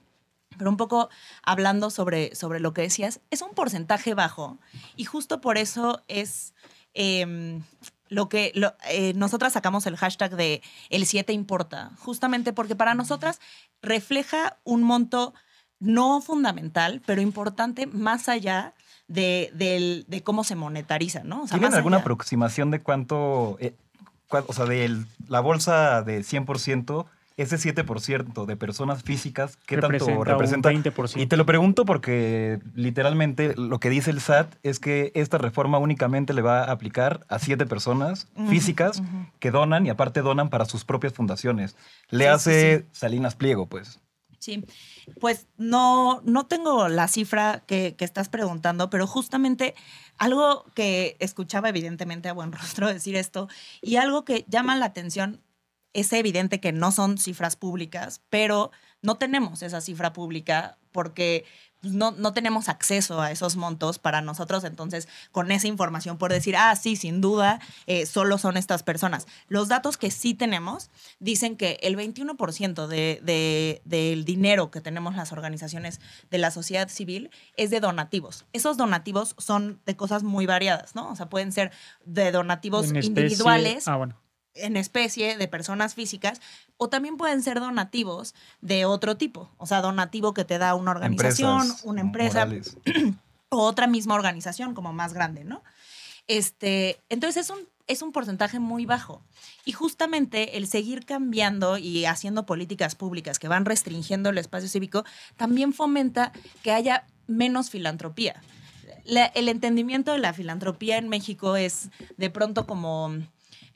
Pero 0.58 0.70
un 0.70 0.78
poco 0.78 1.10
hablando 1.44 1.89
sobre, 1.89 2.36
sobre 2.36 2.60
lo 2.60 2.74
que 2.74 2.82
decías, 2.82 3.22
es 3.32 3.42
un 3.42 3.51
porcentaje 3.51 4.13
bajo 4.13 4.58
y 4.98 5.06
justo 5.06 5.39
por 5.39 5.58
eso 5.58 6.01
es 6.08 6.54
em, 6.93 7.62
lo 8.08 8.27
que 8.29 8.51
lo- 8.55 8.74
eh, 8.89 9.13
nosotras 9.15 9.53
sacamos 9.53 9.86
el 9.86 9.96
hashtag 9.98 10.36
de 10.36 10.62
el 10.89 11.05
7 11.05 11.31
importa, 11.34 11.91
justamente 12.00 12.53
porque 12.53 12.75
para 12.75 12.96
nosotras 12.96 13.39
refleja 13.81 14.58
un 14.63 14.84
monto 14.84 15.34
no 15.79 16.19
fundamental, 16.22 17.01
pero 17.05 17.22
importante 17.22 17.88
más 17.88 18.27
allá 18.27 18.74
de, 19.08 19.50
del- 19.53 20.05
de 20.08 20.24
cómo 20.24 20.43
se 20.43 20.55
monetariza, 20.55 21.24
¿no? 21.24 21.43
O 21.43 21.48
sea, 21.48 21.58
¿Tienen 21.58 21.74
alguna 21.75 21.98
allá. 21.98 22.01
aproximación 22.01 22.69
de 22.72 22.81
cuánto, 22.81 23.58
eh, 23.60 23.75
o 24.29 24.53
sea, 24.53 24.65
de 24.65 25.03
la 25.27 25.39
bolsa 25.39 26.01
de 26.03 26.24
100%, 26.24 27.05
ese 27.41 27.58
7% 27.58 28.46
de 28.46 28.55
personas 28.58 29.03
físicas, 29.03 29.58
¿qué 29.65 29.77
Representa 29.77 30.05
tanto 30.05 30.19
un 30.19 30.25
representa? 30.25 30.72
20%. 30.72 31.22
Y 31.22 31.25
te 31.27 31.38
lo 31.38 31.46
pregunto 31.46 31.86
porque 31.86 32.60
literalmente 32.75 33.55
lo 33.55 33.79
que 33.79 33.89
dice 33.89 34.12
el 34.12 34.19
SAT 34.19 34.55
es 34.63 34.79
que 34.79 35.12
esta 35.15 35.38
reforma 35.38 35.77
únicamente 35.77 36.34
le 36.34 36.41
va 36.41 36.63
a 36.65 36.72
aplicar 36.72 37.25
a 37.29 37.39
siete 37.39 37.65
personas 37.65 38.27
físicas 38.50 39.01
que 39.39 39.51
donan 39.51 39.86
y 39.86 39.89
aparte 39.89 40.22
donan 40.22 40.50
para 40.50 40.65
sus 40.65 40.84
propias 40.84 41.13
fundaciones. 41.13 41.77
Le 42.10 42.19
Sí, 42.19 42.24
sí, 42.24 42.27
hace 42.27 42.79
sí. 42.79 42.86
Salinas 42.91 43.36
Pliego, 43.36 43.67
pues. 43.67 44.00
Sí, 44.39 44.65
pues 45.19 45.48
no, 45.58 46.22
no 46.24 46.46
tengo 46.46 46.88
la 46.88 47.10
cifra 47.10 47.63
que, 47.67 47.96
que, 47.98 48.05
estás 48.05 48.29
preguntando, 48.29 48.89
pero 48.89 49.05
justamente 49.05 49.75
algo 50.17 50.65
que 50.75 51.17
escuchaba 51.19 51.69
evidentemente 51.69 52.29
a 52.29 52.34
buen 52.34 52.51
rostro 52.53 52.88
decir 52.88 53.15
esto 53.15 53.50
y 53.81 53.98
algo 53.98 54.24
que 54.24 54.46
llama 54.48 54.77
la 54.77 54.86
atención 54.86 55.41
es 55.93 56.13
evidente 56.13 56.60
que 56.60 56.72
no 56.72 56.91
son 56.91 57.17
cifras 57.17 57.55
públicas, 57.55 58.22
pero 58.29 58.72
no 59.01 59.15
tenemos 59.15 59.62
esa 59.63 59.81
cifra 59.81 60.13
pública 60.13 60.77
porque 60.91 61.46
pues, 61.81 61.93
no, 61.93 62.12
no, 62.12 62.34
tenemos 62.34 62.67
acceso 62.67 63.22
a 63.22 63.31
esos 63.31 63.55
montos 63.55 64.00
para 64.00 64.22
nosotros, 64.22 64.63
entonces 64.65 65.08
con 65.31 65.51
esa 65.51 65.67
información 65.67 66.17
por 66.17 66.31
decir, 66.31 66.55
ah, 66.58 66.75
sí, 66.75 66.96
sin 66.96 67.22
duda, 67.22 67.62
eh, 67.88 68.05
solo 68.05 68.38
son 68.38 68.58
estas 68.58 68.84
personas. 68.84 69.27
Los 69.48 69.69
datos 69.69 69.98
que 69.98 70.12
sí 70.12 70.34
tenemos 70.34 70.89
dicen 71.19 71.55
que 71.55 71.79
el 71.81 71.96
21% 71.96 72.88
de, 72.88 73.22
de, 73.24 73.81
del 73.86 74.25
dinero 74.25 74.72
que 74.72 74.81
tenemos 74.81 75.15
las 75.15 75.31
organizaciones 75.31 76.01
de 76.29 76.38
la 76.38 76.51
sociedad 76.51 76.89
civil 76.89 77.29
es 77.55 77.69
de 77.69 77.79
donativos. 77.79 78.46
Esos 78.51 78.75
donativos 78.75 79.36
son 79.38 79.79
de 79.86 79.96
cosas 79.96 80.24
muy 80.24 80.46
variadas, 80.46 80.96
¿no? 80.96 81.10
O 81.10 81.15
sea, 81.15 81.29
pueden 81.29 81.51
ser 81.51 81.72
de 82.03 82.31
donativos 82.31 82.91
individuales. 82.91 83.88
Ah, 83.88 83.96
bueno 83.96 84.15
en 84.56 84.77
especie 84.77 85.38
de 85.38 85.48
personas 85.48 85.96
físicas 85.96 86.41
o 86.77 86.89
también 86.89 87.18
pueden 87.18 87.44
ser 87.44 87.60
donativos 87.60 88.36
de 88.62 88.86
otro 88.86 89.18
tipo, 89.18 89.50
o 89.58 89.65
sea, 89.65 89.82
donativo 89.82 90.34
que 90.34 90.46
te 90.46 90.58
da 90.58 90.75
una 90.75 90.91
organización, 90.91 91.68
una 91.84 92.01
empresa 92.01 92.48
o 93.50 93.63
otra 93.63 93.88
misma 93.88 94.15
organización 94.15 94.74
como 94.74 94.94
más 94.94 95.13
grande, 95.13 95.44
¿no? 95.44 95.63
Este, 96.27 97.00
entonces 97.10 97.46
es 97.46 97.50
un, 97.50 97.68
es 97.88 98.03
un 98.03 98.12
porcentaje 98.12 98.60
muy 98.60 98.86
bajo. 98.86 99.24
Y 99.65 99.72
justamente 99.72 100.58
el 100.58 100.68
seguir 100.68 101.06
cambiando 101.06 101.77
y 101.77 102.06
haciendo 102.06 102.46
políticas 102.46 102.96
públicas 102.96 103.39
que 103.39 103.48
van 103.48 103.65
restringiendo 103.65 104.29
el 104.29 104.38
espacio 104.38 104.70
cívico 104.70 105.03
también 105.38 105.74
fomenta 105.74 106.32
que 106.62 106.72
haya 106.72 107.06
menos 107.27 107.72
filantropía. 107.72 108.41
el 109.06 109.50
entendimiento 109.50 110.12
de 110.12 110.20
la 110.20 110.34
filantropía 110.34 110.98
en 110.98 111.10
México 111.10 111.56
es 111.56 111.89
de 112.18 112.29
pronto 112.29 112.68
como 112.68 113.12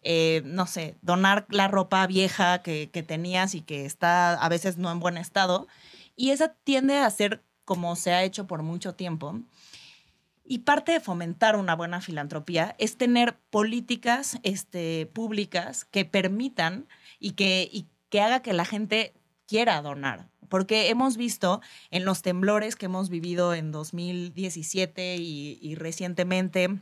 eh, 0.04 0.42
no 0.46 0.68
sé, 0.68 0.96
donar 1.02 1.46
la 1.50 1.68
ropa 1.68 2.06
vieja 2.08 2.62
que, 2.62 2.88
tenías 3.08 3.56
y 3.56 3.62
que 3.62 3.86
está 3.86 4.34
a 4.34 4.50
veces 4.50 4.78
no 4.78 4.92
en 4.92 5.00
buen 5.00 5.18
estado. 5.18 5.68
Y 6.16 6.32
esa 6.32 6.54
tiende 6.64 6.98
a 6.98 7.10
ser 7.10 7.44
como 7.66 7.96
se 7.96 8.12
ha 8.12 8.24
hecho 8.24 8.46
por 8.46 8.64
mucho 8.64 8.96
tiempo. 8.96 9.40
Y 10.46 10.60
parte 10.60 10.92
de 10.92 11.00
fomentar 11.00 11.56
una 11.56 11.76
buena 11.76 12.02
filantropía 12.02 12.76
es 12.78 12.98
tener 12.98 13.38
políticas 13.50 14.40
este, 14.44 15.06
públicas 15.14 15.86
que 15.86 16.04
permitan 16.04 16.88
y 17.20 17.32
que, 17.32 17.70
y 17.72 17.88
que 18.10 18.22
haga 18.22 18.42
que 18.42 18.54
la 18.54 18.66
gente 18.66 19.14
quiera 19.48 19.82
donar. 19.82 20.28
Porque 20.50 20.90
hemos 20.90 21.16
visto 21.16 21.62
en 21.90 22.04
los 22.04 22.22
temblores 22.22 22.76
que 22.76 22.86
hemos 22.86 23.10
vivido 23.10 23.54
en 23.54 23.72
2017 23.72 25.16
y, 25.16 25.58
y 25.62 25.76
recientemente 25.76 26.78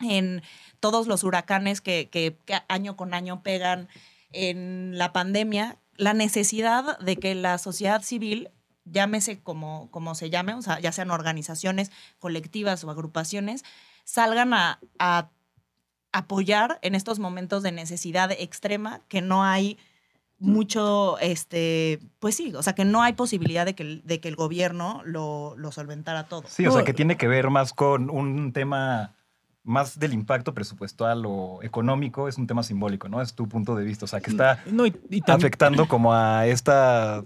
en 0.00 0.42
todos 0.80 1.06
los 1.06 1.24
huracanes 1.24 1.80
que, 1.80 2.36
año 2.68 2.96
con 2.96 3.14
año 3.14 3.42
pegan 3.42 3.88
en 4.32 4.96
la 4.96 5.12
pandemia, 5.12 5.78
la 5.96 6.14
necesidad 6.14 6.98
de 6.98 7.16
que 7.16 7.34
la 7.34 7.58
sociedad 7.58 8.02
civil, 8.02 8.50
llámese 8.84 9.40
como, 9.40 9.90
como 9.90 10.14
se 10.14 10.30
llame, 10.30 10.54
o 10.54 10.62
sea, 10.62 10.80
ya 10.80 10.92
sean 10.92 11.10
organizaciones 11.10 11.90
colectivas 12.18 12.82
o 12.84 12.90
agrupaciones, 12.90 13.64
salgan 14.04 14.54
a, 14.54 14.80
apoyar 16.12 16.80
en 16.82 16.96
estos 16.96 17.20
momentos 17.20 17.62
de 17.62 17.70
necesidad 17.70 18.32
extrema 18.32 19.00
que 19.06 19.22
no 19.22 19.44
hay 19.44 19.78
mucho, 20.40 21.18
este, 21.20 22.00
pues 22.18 22.34
sí, 22.34 22.52
o 22.56 22.64
sea, 22.64 22.74
que 22.74 22.84
no 22.84 23.02
hay 23.02 23.12
posibilidad 23.12 23.64
de 23.64 23.76
que, 23.76 24.00
de 24.02 24.20
que 24.20 24.26
el 24.26 24.34
gobierno 24.34 25.02
lo, 25.04 25.54
lo 25.56 25.70
solventara 25.70 26.24
todo. 26.24 26.42
Sí, 26.48 26.66
o 26.66 26.72
sea, 26.72 26.82
que 26.82 26.94
tiene 26.94 27.16
que 27.16 27.28
ver 27.28 27.50
más 27.50 27.72
con 27.72 28.10
un 28.10 28.52
tema 28.52 29.14
más 29.70 29.98
del 29.98 30.12
impacto 30.12 30.52
presupuestal 30.52 31.24
o 31.26 31.60
económico 31.62 32.28
es 32.28 32.36
un 32.36 32.46
tema 32.46 32.62
simbólico, 32.62 33.08
¿no? 33.08 33.22
Es 33.22 33.34
tu 33.34 33.48
punto 33.48 33.74
de 33.74 33.84
vista. 33.84 34.04
O 34.04 34.08
sea, 34.08 34.20
que 34.20 34.30
está 34.30 34.58
afectando 35.28 35.86
como 35.88 36.12
a 36.12 36.46
esta 36.46 37.24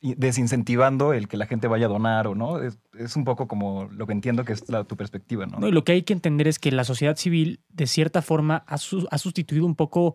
desincentivando 0.00 1.12
el 1.12 1.26
que 1.26 1.36
la 1.36 1.46
gente 1.46 1.66
vaya 1.66 1.86
a 1.86 1.88
donar 1.88 2.28
o 2.28 2.34
no. 2.34 2.60
Es, 2.62 3.16
un 3.16 3.24
poco 3.24 3.48
como 3.48 3.88
lo 3.90 4.06
que 4.06 4.12
entiendo 4.12 4.44
que 4.44 4.52
es 4.52 4.64
tu 4.64 4.96
perspectiva, 4.96 5.46
¿no? 5.46 5.58
¿no? 5.58 5.68
Y 5.68 5.72
lo 5.72 5.82
que 5.82 5.92
hay 5.92 6.02
que 6.02 6.12
entender 6.12 6.46
es 6.46 6.58
que 6.58 6.70
la 6.70 6.84
sociedad 6.84 7.16
civil, 7.16 7.60
de 7.68 7.86
cierta 7.86 8.22
forma, 8.22 8.64
ha, 8.66 8.78
sustituido 8.78 9.66
un 9.66 9.74
poco 9.74 10.14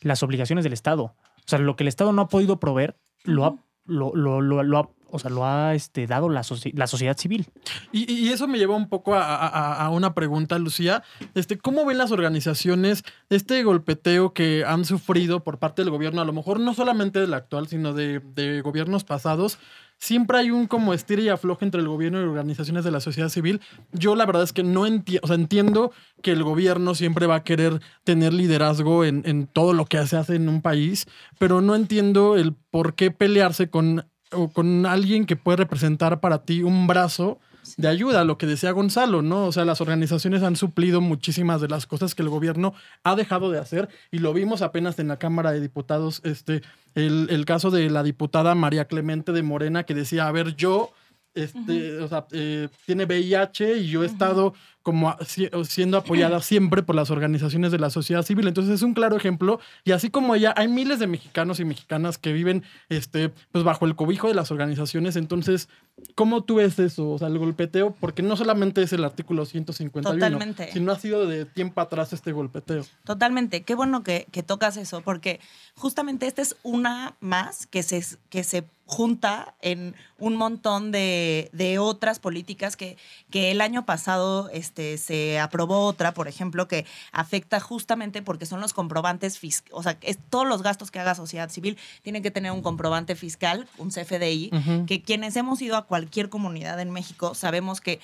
las 0.00 0.22
obligaciones 0.22 0.64
del 0.64 0.72
Estado. 0.72 1.04
O 1.04 1.46
sea, 1.46 1.58
lo 1.58 1.76
que 1.76 1.84
el 1.84 1.88
Estado 1.88 2.12
no 2.12 2.22
ha 2.22 2.28
podido 2.28 2.60
proveer, 2.60 2.98
lo 3.24 3.46
ha, 3.46 3.56
lo, 3.86 4.14
lo, 4.14 4.40
lo 4.40 4.78
ha 4.78 4.90
o 5.12 5.18
sea, 5.18 5.30
lo 5.30 5.44
ha 5.44 5.74
este, 5.74 6.06
dado 6.06 6.28
la, 6.28 6.42
la, 6.72 6.86
sociedad 6.86 7.16
civil. 7.16 7.46
Y, 7.92 8.28
eso 8.28 8.48
me 8.48 8.58
lleva 8.58 8.74
un 8.74 8.88
poco 8.88 9.14
a, 9.14 9.88
una 9.90 10.14
pregunta, 10.14 10.58
Lucía. 10.58 11.02
Este, 11.34 11.58
¿Cómo 11.58 11.84
ven 11.84 11.98
las 11.98 12.10
organizaciones 12.10 13.04
este 13.28 13.62
golpeteo 13.62 14.32
que 14.32 14.64
han 14.66 14.86
sufrido 14.86 15.44
por 15.44 15.58
parte 15.58 15.82
del 15.82 15.90
gobierno? 15.90 16.22
A 16.22 16.24
lo 16.24 16.32
mejor 16.32 16.60
no 16.60 16.72
solamente 16.72 17.20
del 17.20 17.34
actual, 17.34 17.68
sino 17.68 17.92
de, 17.92 18.20
de 18.20 18.62
gobiernos 18.62 19.04
pasados 19.04 19.58
siempre 20.02 20.36
hay 20.36 20.50
un 20.50 20.66
como 20.66 20.94
estira 20.94 21.22
y 21.22 21.28
afloje 21.28 21.64
entre 21.64 21.80
el 21.80 21.86
gobierno 21.86 22.20
y 22.20 22.24
organizaciones 22.24 22.82
de 22.82 22.90
la 22.90 22.98
sociedad 22.98 23.28
civil. 23.28 23.60
Yo 23.92 24.16
la 24.16 24.26
verdad 24.26 24.42
es 24.42 24.52
que 24.52 24.64
no 24.64 24.84
entiendo, 24.84 25.20
o 25.22 25.28
sea, 25.28 25.36
entiendo 25.36 25.92
que 26.22 26.32
el 26.32 26.42
gobierno 26.42 26.96
siempre 26.96 27.28
va 27.28 27.36
a 27.36 27.44
querer 27.44 27.80
tener 28.02 28.32
liderazgo 28.32 29.04
en, 29.04 29.22
en, 29.26 29.46
todo 29.46 29.74
lo 29.74 29.86
que 29.86 30.04
se 30.08 30.16
hace 30.16 30.34
en 30.34 30.48
un 30.48 30.60
país, 30.60 31.06
pero 31.38 31.60
no 31.60 31.76
entiendo 31.76 32.36
el 32.36 32.52
por 32.52 32.96
qué 32.96 33.12
pelearse 33.12 33.70
con 33.70 34.04
o 34.32 34.48
con 34.50 34.86
alguien 34.86 35.26
que 35.26 35.36
puede 35.36 35.58
representar 35.58 36.20
para 36.20 36.44
ti 36.44 36.62
un 36.62 36.86
brazo 36.86 37.38
de 37.76 37.88
ayuda, 37.88 38.24
lo 38.24 38.38
que 38.38 38.46
decía 38.46 38.72
Gonzalo, 38.72 39.22
¿no? 39.22 39.46
O 39.46 39.52
sea, 39.52 39.64
las 39.64 39.80
organizaciones 39.80 40.42
han 40.42 40.56
suplido 40.56 41.00
muchísimas 41.00 41.60
de 41.60 41.68
las 41.68 41.86
cosas 41.86 42.14
que 42.14 42.22
el 42.22 42.28
gobierno 42.28 42.74
ha 43.04 43.14
dejado 43.14 43.50
de 43.50 43.58
hacer 43.58 43.88
y 44.10 44.18
lo 44.18 44.32
vimos 44.32 44.62
apenas 44.62 44.98
en 44.98 45.08
la 45.08 45.18
Cámara 45.18 45.52
de 45.52 45.60
Diputados, 45.60 46.20
este, 46.24 46.62
el, 46.94 47.28
el 47.30 47.44
caso 47.44 47.70
de 47.70 47.88
la 47.88 48.02
diputada 48.02 48.54
María 48.54 48.86
Clemente 48.86 49.32
de 49.32 49.42
Morena 49.42 49.84
que 49.84 49.94
decía, 49.94 50.26
a 50.26 50.32
ver, 50.32 50.56
yo 50.56 50.92
este, 51.34 51.98
o 51.98 52.08
sea, 52.08 52.26
eh, 52.32 52.68
tiene 52.84 53.04
VIH 53.04 53.78
y 53.78 53.88
yo 53.88 54.02
he 54.02 54.06
estado 54.06 54.54
como 54.82 55.16
siendo 55.64 55.96
apoyada 55.96 56.40
siempre 56.42 56.82
por 56.82 56.94
las 56.94 57.10
organizaciones 57.10 57.72
de 57.72 57.78
la 57.78 57.90
sociedad 57.90 58.22
civil. 58.22 58.48
Entonces 58.48 58.74
es 58.74 58.82
un 58.82 58.94
claro 58.94 59.16
ejemplo. 59.16 59.60
Y 59.84 59.92
así 59.92 60.10
como 60.10 60.34
ella, 60.34 60.54
hay 60.56 60.68
miles 60.68 60.98
de 60.98 61.06
mexicanos 61.06 61.60
y 61.60 61.64
mexicanas 61.64 62.18
que 62.18 62.32
viven 62.32 62.64
este, 62.88 63.30
pues 63.52 63.64
bajo 63.64 63.86
el 63.86 63.96
cobijo 63.96 64.28
de 64.28 64.34
las 64.34 64.50
organizaciones. 64.50 65.16
Entonces, 65.16 65.68
¿cómo 66.14 66.44
tú 66.44 66.56
ves 66.56 66.78
eso? 66.78 67.10
O 67.10 67.18
sea, 67.18 67.28
el 67.28 67.38
golpeteo, 67.38 67.94
porque 68.00 68.22
no 68.22 68.36
solamente 68.36 68.82
es 68.82 68.92
el 68.92 69.04
artículo 69.04 69.44
151, 69.44 70.14
Totalmente. 70.14 70.70
sino 70.72 70.92
ha 70.92 70.98
sido 70.98 71.26
de 71.26 71.44
tiempo 71.44 71.80
atrás 71.80 72.12
este 72.12 72.32
golpeteo. 72.32 72.84
Totalmente. 73.04 73.62
Qué 73.62 73.74
bueno 73.74 74.02
que, 74.02 74.26
que 74.30 74.42
tocas 74.42 74.76
eso, 74.76 75.00
porque 75.02 75.40
justamente 75.76 76.26
esta 76.26 76.42
es 76.42 76.56
una 76.62 77.14
más 77.20 77.66
que 77.66 77.82
se, 77.82 78.04
que 78.30 78.44
se 78.44 78.64
junta 78.92 79.54
en 79.62 79.94
un 80.18 80.36
montón 80.36 80.92
de, 80.92 81.50
de 81.52 81.78
otras 81.78 82.18
políticas 82.18 82.76
que, 82.76 82.96
que, 83.30 83.50
el 83.50 83.60
año 83.60 83.86
pasado 83.86 84.50
este, 84.52 84.71
se 84.98 85.38
aprobó 85.38 85.86
otra, 85.86 86.14
por 86.14 86.28
ejemplo, 86.28 86.68
que 86.68 86.86
afecta 87.12 87.60
justamente 87.60 88.22
porque 88.22 88.46
son 88.46 88.60
los 88.60 88.72
comprobantes 88.72 89.38
fiscales, 89.38 89.74
o 89.74 89.82
sea, 89.82 89.98
es, 90.02 90.18
todos 90.30 90.46
los 90.46 90.62
gastos 90.62 90.90
que 90.90 90.98
haga 90.98 91.14
sociedad 91.14 91.50
civil 91.50 91.78
tienen 92.02 92.22
que 92.22 92.30
tener 92.30 92.52
un 92.52 92.62
comprobante 92.62 93.16
fiscal, 93.16 93.68
un 93.78 93.90
CFDI, 93.90 94.50
que 94.86 95.02
quienes 95.02 95.36
hemos 95.36 95.60
ido 95.62 95.76
a 95.76 95.86
cualquier 95.86 96.28
comunidad 96.28 96.80
en 96.80 96.90
México 96.90 97.34
sabemos 97.34 97.80
que 97.80 98.00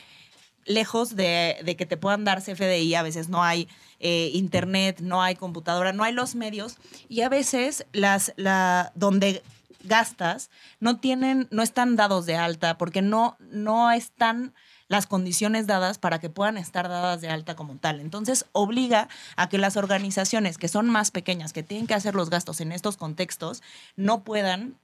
lejos 0.64 1.16
de, 1.16 1.56
de, 1.64 1.76
que 1.76 1.87
te 1.87 1.96
puedan 1.96 2.25
dar 2.25 2.42
CFDI, 2.42 2.94
a 2.94 3.02
veces 3.02 3.28
no 3.28 3.42
hay 3.42 3.68
eh, 4.00 4.30
internet, 4.34 5.00
no 5.00 5.22
hay 5.22 5.34
computadora, 5.34 5.92
no 5.92 6.04
hay 6.04 6.12
los 6.12 6.34
medios 6.34 6.76
y 7.08 7.22
a 7.22 7.28
veces 7.28 7.87
las, 7.92 8.32
la, 8.37 8.92
donde 8.94 9.42
gastas 9.82 10.50
no 10.80 10.98
tienen, 11.00 11.48
no 11.50 11.62
están 11.62 11.96
dados 11.96 12.26
de 12.26 12.37
alta 12.37 12.78
porque 12.78 13.02
no, 13.02 13.37
no 13.40 13.90
están 13.90 14.52
las 14.88 15.07
condiciones 15.07 15.66
dadas 15.66 15.99
para 15.99 16.18
que 16.18 16.30
puedan 16.30 16.57
estar 16.57 16.88
dadas 16.88 17.21
de 17.21 17.28
alta 17.28 17.57
como 17.57 17.76
tal. 17.76 18.00
Entonces, 18.00 18.47
obliga 18.52 19.09
a 19.37 19.49
que 19.49 19.59
las 19.59 19.76
organizaciones 19.76 20.59
que 20.59 20.68
son 20.68 20.88
más 20.88 21.11
pequeñas, 21.11 21.52
que 21.52 21.62
tienen 21.62 21.87
que 21.87 21.95
hacer 21.95 22.14
los 22.14 22.30
gastos 22.30 22.61
en 22.61 22.73
estos 22.73 22.97
contextos, 22.97 23.62
no 23.97 24.25
puedan 24.25 24.76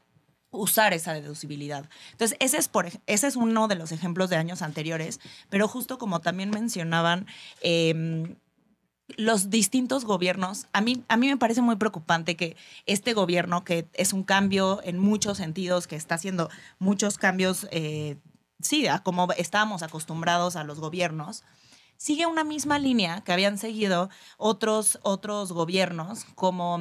usar 0.50 0.94
esa 0.94 1.12
deducibilidad. 1.14 1.88
Entonces, 2.12 2.36
ese 2.40 2.58
es, 2.58 2.68
por, 2.68 2.86
ese 3.06 3.26
es 3.26 3.36
uno 3.36 3.66
de 3.66 3.74
los 3.74 3.92
ejemplos 3.92 4.30
de 4.30 4.36
años 4.36 4.62
anteriores, 4.62 5.20
pero 5.50 5.66
justo 5.66 5.98
como 5.98 6.20
también 6.20 6.50
mencionaban, 6.50 7.26
eh, 7.60 8.36
los 9.08 9.50
distintos 9.50 10.04
gobiernos, 10.04 10.66
a 10.72 10.80
mí, 10.80 11.04
a 11.08 11.16
mí 11.16 11.28
me 11.28 11.36
parece 11.36 11.60
muy 11.60 11.76
preocupante 11.76 12.36
que 12.36 12.56
este 12.86 13.12
gobierno, 13.12 13.64
que 13.64 13.86
es 13.92 14.12
un 14.12 14.22
cambio 14.22 14.80
en 14.82 14.98
muchos 14.98 15.38
sentidos, 15.38 15.86
que 15.86 15.96
está 15.96 16.14
haciendo 16.14 16.48
muchos 16.78 17.18
cambios, 17.18 17.68
eh, 17.70 18.16
sí, 18.60 18.86
como 19.02 19.30
estábamos 19.32 19.82
acostumbrados 19.82 20.56
a 20.56 20.64
los 20.64 20.80
gobiernos, 20.80 21.44
sigue 21.96 22.26
una 22.26 22.44
misma 22.44 22.78
línea 22.78 23.22
que 23.22 23.32
habían 23.32 23.58
seguido 23.58 24.10
otros, 24.36 24.98
otros 25.02 25.52
gobiernos, 25.52 26.24
como 26.34 26.78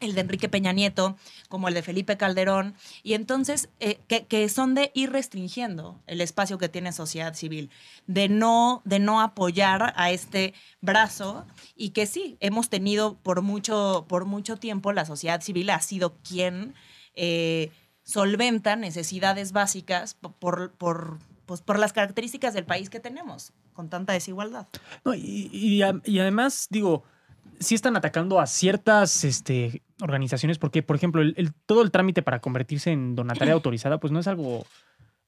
el 0.00 0.14
de 0.14 0.22
Enrique 0.22 0.48
Peña 0.48 0.72
Nieto, 0.72 1.16
como 1.48 1.68
el 1.68 1.74
de 1.74 1.82
Felipe 1.82 2.16
Calderón, 2.16 2.74
y 3.02 3.14
entonces 3.14 3.68
eh, 3.80 4.00
que, 4.08 4.26
que 4.26 4.48
son 4.48 4.74
de 4.74 4.90
ir 4.94 5.10
restringiendo 5.10 6.00
el 6.06 6.20
espacio 6.20 6.58
que 6.58 6.68
tiene 6.68 6.92
sociedad 6.92 7.34
civil, 7.34 7.70
de 8.06 8.28
no, 8.28 8.82
de 8.84 8.98
no 8.98 9.20
apoyar 9.20 9.92
a 9.96 10.10
este 10.10 10.54
brazo, 10.80 11.46
y 11.76 11.90
que 11.90 12.06
sí, 12.06 12.36
hemos 12.40 12.70
tenido 12.70 13.18
por 13.18 13.42
mucho, 13.42 14.06
por 14.08 14.24
mucho 14.24 14.56
tiempo, 14.56 14.92
la 14.92 15.04
sociedad 15.04 15.42
civil 15.42 15.70
ha 15.70 15.80
sido 15.80 16.16
quien 16.22 16.74
eh, 17.14 17.70
solventa 18.02 18.76
necesidades 18.76 19.52
básicas 19.52 20.14
por, 20.14 20.72
por, 20.72 21.18
pues, 21.46 21.60
por 21.62 21.78
las 21.78 21.92
características 21.92 22.54
del 22.54 22.64
país 22.64 22.90
que 22.90 23.00
tenemos, 23.00 23.52
con 23.72 23.88
tanta 23.88 24.12
desigualdad. 24.12 24.66
No, 25.04 25.14
y, 25.14 25.48
y 25.52 25.82
y 26.04 26.18
además, 26.18 26.66
digo, 26.70 27.04
sí 27.58 27.74
están 27.74 27.96
atacando 27.96 28.40
a 28.40 28.46
ciertas 28.46 29.24
este, 29.24 29.82
organizaciones, 30.00 30.58
porque, 30.58 30.82
por 30.82 30.96
ejemplo, 30.96 31.22
el, 31.22 31.34
el- 31.36 31.52
todo 31.66 31.82
el 31.82 31.90
trámite 31.90 32.22
para 32.22 32.40
convertirse 32.40 32.90
en 32.90 33.14
donataria 33.14 33.54
autorizada, 33.54 33.98
pues 33.98 34.12
no 34.12 34.18
es 34.20 34.26
algo, 34.26 34.64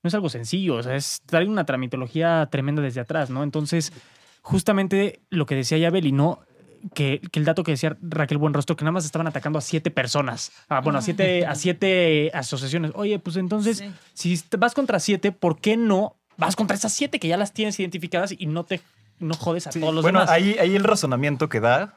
no 0.02 0.08
es 0.08 0.14
algo 0.14 0.28
sencillo. 0.28 0.76
O 0.76 0.82
sea, 0.82 0.96
es 0.96 1.20
traer 1.26 1.48
una 1.48 1.64
tramitología 1.66 2.48
tremenda 2.50 2.82
desde 2.82 3.00
atrás, 3.00 3.30
¿no? 3.30 3.42
Entonces, 3.42 3.92
justamente 4.40 5.20
lo 5.30 5.46
que 5.46 5.54
decía 5.54 5.78
Yabeli, 5.78 6.12
¿no? 6.12 6.40
Que, 6.94 7.20
que 7.30 7.38
el 7.38 7.44
dato 7.44 7.62
que 7.62 7.72
decía 7.72 7.96
Raquel 8.02 8.38
Buenrostro, 8.38 8.74
que 8.76 8.84
nada 8.84 8.92
más 8.92 9.04
estaban 9.04 9.26
atacando 9.26 9.58
a 9.58 9.62
siete 9.62 9.90
personas. 9.90 10.50
Ah, 10.68 10.80
bueno, 10.80 10.98
a 10.98 11.02
siete, 11.02 11.46
a 11.46 11.54
siete 11.54 12.30
asociaciones. 12.34 12.92
Oye, 12.94 13.18
pues 13.18 13.36
entonces, 13.36 13.78
Sí. 14.14 14.34
si 14.36 14.56
vas 14.58 14.74
contra 14.74 14.98
siete, 14.98 15.30
¿por 15.32 15.60
qué 15.60 15.76
no 15.76 16.16
vas 16.36 16.56
contra 16.56 16.76
esas 16.76 16.92
siete 16.92 17.20
que 17.20 17.28
ya 17.28 17.36
las 17.36 17.52
tienes 17.52 17.78
identificadas 17.78 18.34
y 18.36 18.46
no 18.46 18.64
te 18.64 18.80
no 19.20 19.34
jodes 19.34 19.68
a 19.68 19.70
todos 19.70 19.94
los 19.94 20.02
bueno, 20.02 20.18
demás? 20.18 20.30
ahí, 20.34 20.56
ahí 20.58 20.74
el 20.74 20.82
razonamiento 20.82 21.48
que 21.48 21.60
da, 21.60 21.94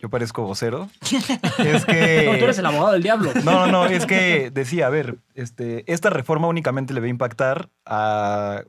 yo 0.00 0.08
parezco 0.08 0.42
vocero, 0.42 0.88
es 1.02 1.80
No, 1.80 1.86
que... 1.86 2.36
tú 2.38 2.44
eres 2.44 2.56
el 2.58 2.64
abogado 2.64 2.92
del 2.92 3.02
diablo. 3.02 3.32
No, 3.44 3.66
no, 3.66 3.84
no, 3.84 3.86
es 3.86 4.06
que 4.06 4.50
decía, 4.50 4.86
a 4.86 4.90
ver, 4.90 5.18
este, 5.34 5.84
esta 5.92 6.08
reforma 6.08 6.48
únicamente 6.48 6.94
le 6.94 7.00
va 7.00 7.06
a 7.06 7.10
impactar 7.10 7.68
a 7.84 8.62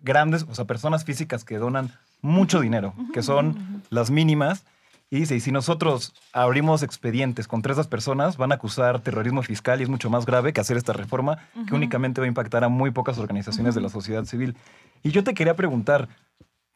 grandes, 0.00 0.46
o 0.48 0.54
sea, 0.54 0.64
personas 0.64 1.04
físicas 1.04 1.44
que 1.44 1.58
donan 1.58 1.92
mucho 2.22 2.60
dinero, 2.60 2.94
que 3.12 3.22
son 3.22 3.82
las 3.90 4.10
mínimas. 4.10 4.64
Y 5.14 5.20
dice, 5.20 5.36
y 5.36 5.40
si 5.40 5.52
nosotros 5.52 6.12
abrimos 6.32 6.82
expedientes 6.82 7.46
contra 7.46 7.72
esas 7.72 7.86
personas, 7.86 8.36
van 8.36 8.50
a 8.50 8.56
acusar 8.56 8.98
terrorismo 8.98 9.44
fiscal 9.44 9.78
y 9.78 9.84
es 9.84 9.88
mucho 9.88 10.10
más 10.10 10.26
grave 10.26 10.52
que 10.52 10.60
hacer 10.60 10.76
esta 10.76 10.92
reforma 10.92 11.38
que 11.68 11.74
únicamente 11.76 12.20
va 12.20 12.24
a 12.24 12.26
impactar 12.26 12.64
a 12.64 12.68
muy 12.68 12.90
pocas 12.90 13.16
organizaciones 13.18 13.76
de 13.76 13.80
la 13.80 13.90
sociedad 13.90 14.24
civil. 14.24 14.56
Y 15.04 15.12
yo 15.12 15.22
te 15.22 15.32
quería 15.32 15.54
preguntar, 15.54 16.08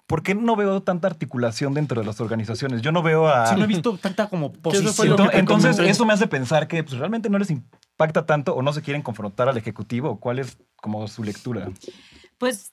¿por 0.06 0.22
qué 0.22 0.36
no 0.36 0.54
veo 0.54 0.80
tanta 0.84 1.08
articulación 1.08 1.74
dentro 1.74 2.00
de 2.00 2.06
las 2.06 2.20
organizaciones? 2.20 2.80
Yo 2.80 2.92
no 2.92 3.02
veo 3.02 3.26
a... 3.26 3.46
Sí, 3.46 3.56
no 3.56 3.64
he 3.64 3.66
visto 3.66 3.98
tanta 3.98 4.28
como 4.28 4.52
eso 4.52 4.60
posición. 4.62 5.16
te 5.16 5.36
Entonces, 5.36 5.74
comenté. 5.74 5.90
eso 5.90 6.06
me 6.06 6.12
hace 6.12 6.28
pensar 6.28 6.68
que 6.68 6.84
pues, 6.84 6.96
realmente 6.96 7.28
no 7.28 7.40
les 7.40 7.50
impacta 7.50 8.24
tanto 8.24 8.54
o 8.54 8.62
no 8.62 8.72
se 8.72 8.82
quieren 8.82 9.02
confrontar 9.02 9.48
al 9.48 9.56
Ejecutivo. 9.56 10.20
¿Cuál 10.20 10.38
es 10.38 10.58
como 10.76 11.08
su 11.08 11.24
lectura? 11.24 11.70
Pues, 12.38 12.70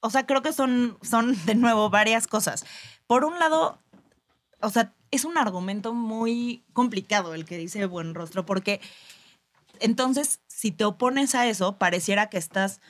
o 0.00 0.10
sea, 0.10 0.26
creo 0.26 0.42
que 0.42 0.52
son, 0.52 0.98
son 1.02 1.36
de 1.46 1.54
nuevo 1.54 1.88
varias 1.88 2.26
cosas. 2.26 2.66
Por 3.06 3.24
un 3.24 3.38
lado, 3.38 3.78
o 4.60 4.70
sea, 4.70 4.94
es 5.10 5.24
un 5.24 5.38
argumento 5.38 5.94
muy 5.94 6.64
complicado 6.72 7.34
el 7.34 7.44
que 7.44 7.58
dice 7.58 7.86
Buen 7.86 8.14
Rostro, 8.14 8.44
porque 8.44 8.80
entonces, 9.80 10.40
si 10.48 10.70
te 10.72 10.84
opones 10.84 11.34
a 11.34 11.46
eso, 11.46 11.78
pareciera 11.78 12.28
que 12.28 12.38
estás 12.38 12.80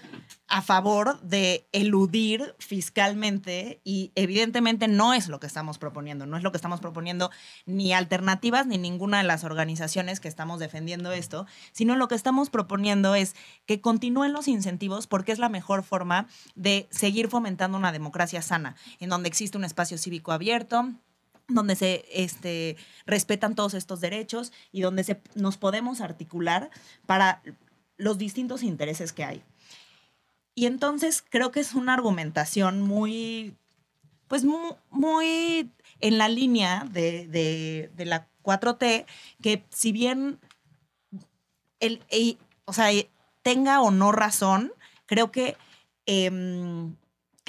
a 0.46 0.62
favor 0.62 1.20
de 1.20 1.68
eludir 1.72 2.54
fiscalmente 2.58 3.80
y 3.84 4.12
evidentemente 4.14 4.88
no 4.88 5.12
es 5.12 5.28
lo 5.28 5.40
que 5.40 5.46
estamos 5.46 5.78
proponiendo, 5.78 6.24
no 6.24 6.38
es 6.38 6.42
lo 6.42 6.50
que 6.50 6.56
estamos 6.56 6.80
proponiendo 6.80 7.30
ni 7.66 7.92
alternativas 7.92 8.66
ni 8.66 8.78
ninguna 8.78 9.18
de 9.18 9.24
las 9.24 9.44
organizaciones 9.44 10.20
que 10.20 10.28
estamos 10.28 10.58
defendiendo 10.58 11.12
esto, 11.12 11.46
sino 11.72 11.96
lo 11.96 12.08
que 12.08 12.14
estamos 12.14 12.48
proponiendo 12.48 13.14
es 13.14 13.36
que 13.66 13.82
continúen 13.82 14.32
los 14.32 14.48
incentivos 14.48 15.06
porque 15.06 15.32
es 15.32 15.38
la 15.38 15.50
mejor 15.50 15.82
forma 15.82 16.26
de 16.54 16.88
seguir 16.90 17.28
fomentando 17.28 17.76
una 17.76 17.92
democracia 17.92 18.40
sana, 18.40 18.76
en 19.00 19.10
donde 19.10 19.28
existe 19.28 19.58
un 19.58 19.64
espacio 19.64 19.98
cívico 19.98 20.32
abierto, 20.32 20.94
donde 21.48 21.76
se 21.76 22.04
este, 22.12 22.76
respetan 23.06 23.54
todos 23.54 23.74
estos 23.74 24.00
derechos 24.00 24.52
y 24.70 24.82
donde 24.82 25.02
se, 25.04 25.20
nos 25.34 25.56
podemos 25.56 26.00
articular 26.00 26.70
para 27.06 27.42
los 27.96 28.18
distintos 28.18 28.62
intereses 28.62 29.12
que 29.12 29.24
hay. 29.24 29.42
Y 30.54 30.66
entonces 30.66 31.24
creo 31.28 31.50
que 31.50 31.60
es 31.60 31.74
una 31.74 31.94
argumentación 31.94 32.82
muy, 32.82 33.56
pues 34.28 34.44
mu- 34.44 34.76
muy, 34.90 35.70
en 36.00 36.18
la 36.18 36.28
línea 36.28 36.84
de, 36.90 37.26
de- 37.28 38.04
la 38.04 38.28
4T, 38.42 39.06
que 39.42 39.64
si 39.70 39.92
bien 39.92 40.38
el, 41.80 42.02
o 42.64 42.72
sea, 42.72 42.88
tenga 43.42 43.80
o 43.80 43.90
no 43.90 44.12
razón, 44.12 44.72
creo 45.06 45.30
que 45.30 45.56
em, 46.06 46.94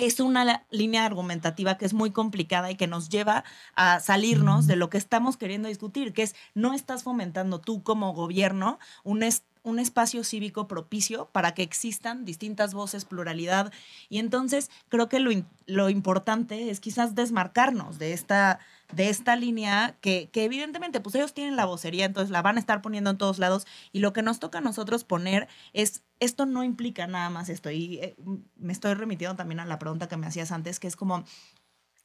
es 0.05 0.19
una 0.19 0.65
línea 0.71 1.05
argumentativa 1.05 1.77
que 1.77 1.85
es 1.85 1.93
muy 1.93 2.11
complicada 2.11 2.71
y 2.71 2.75
que 2.75 2.87
nos 2.87 3.09
lleva 3.09 3.43
a 3.75 3.99
salirnos 3.99 4.67
de 4.67 4.75
lo 4.75 4.89
que 4.89 4.97
estamos 4.97 5.37
queriendo 5.37 5.67
discutir, 5.67 6.13
que 6.13 6.23
es 6.23 6.35
no 6.53 6.73
estás 6.73 7.03
fomentando 7.03 7.59
tú 7.59 7.83
como 7.83 8.13
gobierno 8.13 8.79
un, 9.03 9.23
es- 9.23 9.43
un 9.63 9.77
espacio 9.79 10.23
cívico 10.23 10.67
propicio 10.67 11.29
para 11.31 11.53
que 11.53 11.63
existan 11.63 12.25
distintas 12.25 12.73
voces, 12.73 13.05
pluralidad. 13.05 13.71
Y 14.09 14.19
entonces 14.19 14.69
creo 14.89 15.09
que 15.09 15.19
lo, 15.19 15.31
lo 15.65 15.89
importante 15.89 16.69
es 16.69 16.79
quizás 16.79 17.15
desmarcarnos 17.15 17.99
de 17.99 18.13
esta, 18.13 18.59
de 18.91 19.09
esta 19.09 19.35
línea 19.35 19.97
que, 20.01 20.29
que 20.31 20.43
evidentemente 20.45 20.99
pues 21.01 21.15
ellos 21.15 21.33
tienen 21.33 21.55
la 21.55 21.65
vocería, 21.65 22.05
entonces 22.05 22.31
la 22.31 22.41
van 22.41 22.57
a 22.57 22.59
estar 22.59 22.81
poniendo 22.81 23.09
en 23.11 23.17
todos 23.17 23.37
lados 23.39 23.67
y 23.91 23.99
lo 23.99 24.13
que 24.13 24.21
nos 24.21 24.39
toca 24.39 24.59
a 24.59 24.61
nosotros 24.61 25.03
poner 25.03 25.47
es, 25.73 26.03
esto 26.19 26.45
no 26.45 26.63
implica 26.63 27.07
nada 27.07 27.29
más 27.29 27.49
esto. 27.49 27.71
Y 27.71 27.99
eh, 27.99 28.15
me 28.55 28.73
estoy 28.73 28.93
remitiendo 28.93 29.35
también 29.35 29.59
a 29.59 29.65
la 29.65 29.79
pregunta 29.79 30.07
que 30.07 30.17
me 30.17 30.27
hacías 30.27 30.51
antes, 30.51 30.79
que 30.79 30.87
es 30.87 30.95
como, 30.95 31.23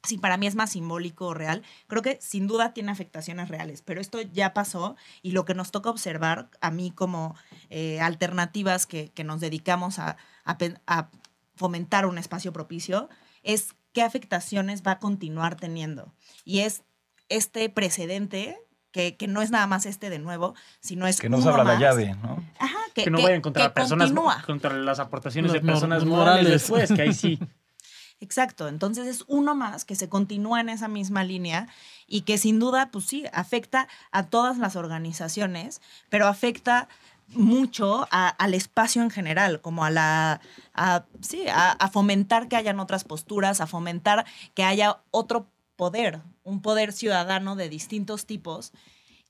si 0.03 0.19
para 0.19 0.37
mí 0.37 0.47
es 0.47 0.55
más 0.55 0.71
simbólico 0.71 1.27
o 1.29 1.35
real, 1.35 1.63
creo 1.87 2.03
que 2.03 2.19
sin 2.21 2.47
duda 2.47 2.75
tiene 2.75 2.93
afectaciones 2.93 3.49
reales, 3.49 3.83
pero 3.83 4.01
esto 4.01 4.21
ya 4.21 4.53
pasó 4.55 4.97
y 5.23 5.33
lo 5.33 5.45
que 5.45 5.55
nos 5.55 5.71
toca 5.71 5.91
observar 5.91 6.51
a 6.61 6.71
mí 6.71 6.91
como 6.91 7.35
eh, 7.71 8.01
alternativas 8.01 8.87
que, 8.87 9.11
que 9.13 9.25
nos 9.25 9.41
dedicamos 9.41 9.99
a, 9.99 10.17
a 10.45 10.59
a 10.87 11.11
fomentar 11.57 12.07
un 12.07 12.19
espacio 12.19 12.53
propicio 12.53 13.09
es 13.43 13.75
qué 13.93 14.03
afectaciones 14.03 14.83
va 14.83 14.93
a 14.93 14.99
continuar 14.99 15.55
teniendo. 15.57 16.13
Y 16.45 16.61
es 16.61 16.83
este 17.29 17.69
precedente, 17.71 18.59
que, 18.91 19.17
que 19.17 19.27
no 19.29 19.43
es 19.43 19.51
nada 19.51 19.67
más 19.67 19.87
este 19.87 20.11
de 20.11 20.19
nuevo, 20.19 20.55
sino 20.81 21.07
es 21.07 21.21
Que 21.21 21.29
nos 21.29 21.41
uno 21.43 21.51
abra 21.51 21.65
la 21.65 21.73
más. 21.73 21.81
llave, 21.81 22.15
¿no? 22.23 22.43
Ajá, 22.59 22.79
que, 22.95 23.05
Que 23.05 23.11
no 23.11 23.21
vayan 23.21 23.43
contra 23.43 23.65
que 23.65 23.71
personas, 23.71 24.09
continúa. 24.11 24.43
contra 24.47 24.73
las 24.75 24.99
aportaciones 25.01 25.53
de 25.53 25.61
personas 25.61 26.05
mor- 26.05 26.19
morales 26.21 26.45
morales. 26.45 26.53
después, 26.63 26.93
que 26.93 27.03
ahí 27.03 27.13
sí. 27.13 27.39
Exacto, 28.21 28.69
entonces 28.69 29.07
es 29.07 29.25
uno 29.27 29.55
más 29.55 29.85
que 29.85 29.97
se 29.97 30.09
continúa 30.09 30.61
en 30.61 30.69
esa 30.69 30.89
misma 30.89 31.25
línea 31.25 31.69
y 32.07 32.23
que 32.23 32.39
sin 32.39 32.59
duda, 32.61 32.91
pues 32.91 33.05
sí, 33.05 33.25
afecta 33.33 33.89
a 34.13 34.27
todas 34.27 34.57
las 34.57 34.77
organizaciones, 34.77 35.83
pero 36.09 36.27
afecta 36.29 36.89
mucho 37.29 38.07
a- 38.11 38.29
al 38.29 38.55
espacio 38.55 39.03
en 39.03 39.11
general, 39.11 39.61
como 39.61 39.85
a 39.85 39.91
la, 39.91 40.41
a, 40.75 41.05
sí, 41.21 41.49
a, 41.49 41.73
a 41.73 41.89
fomentar 41.91 42.49
que 42.49 42.57
hayan 42.57 42.79
otras 42.81 43.03
posturas, 43.05 43.61
a 43.61 43.67
fomentar 43.67 44.25
que 44.55 44.63
haya 44.65 45.01
otro 45.11 45.49
poder, 45.77 46.21
un 46.45 46.63
poder 46.63 46.93
ciudadano 46.93 47.57
de 47.57 47.69
distintos 47.69 48.27
tipos. 48.27 48.73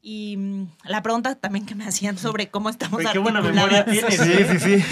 Y 0.07 0.37
mm, 0.37 0.67
la 0.85 1.03
pregunta 1.03 1.35
también 1.35 1.65
que 1.65 1.75
me 1.75 1.87
hacían 1.87 2.19
sobre 2.19 2.49
cómo 2.49 2.69
estamos 2.69 3.01
qué 3.11 3.19
buena 3.19 3.41
memoria 3.41 3.87
tienes. 3.87 4.15
Sí, 4.21 4.59
sí, 4.59 4.79
sí. 4.79 4.85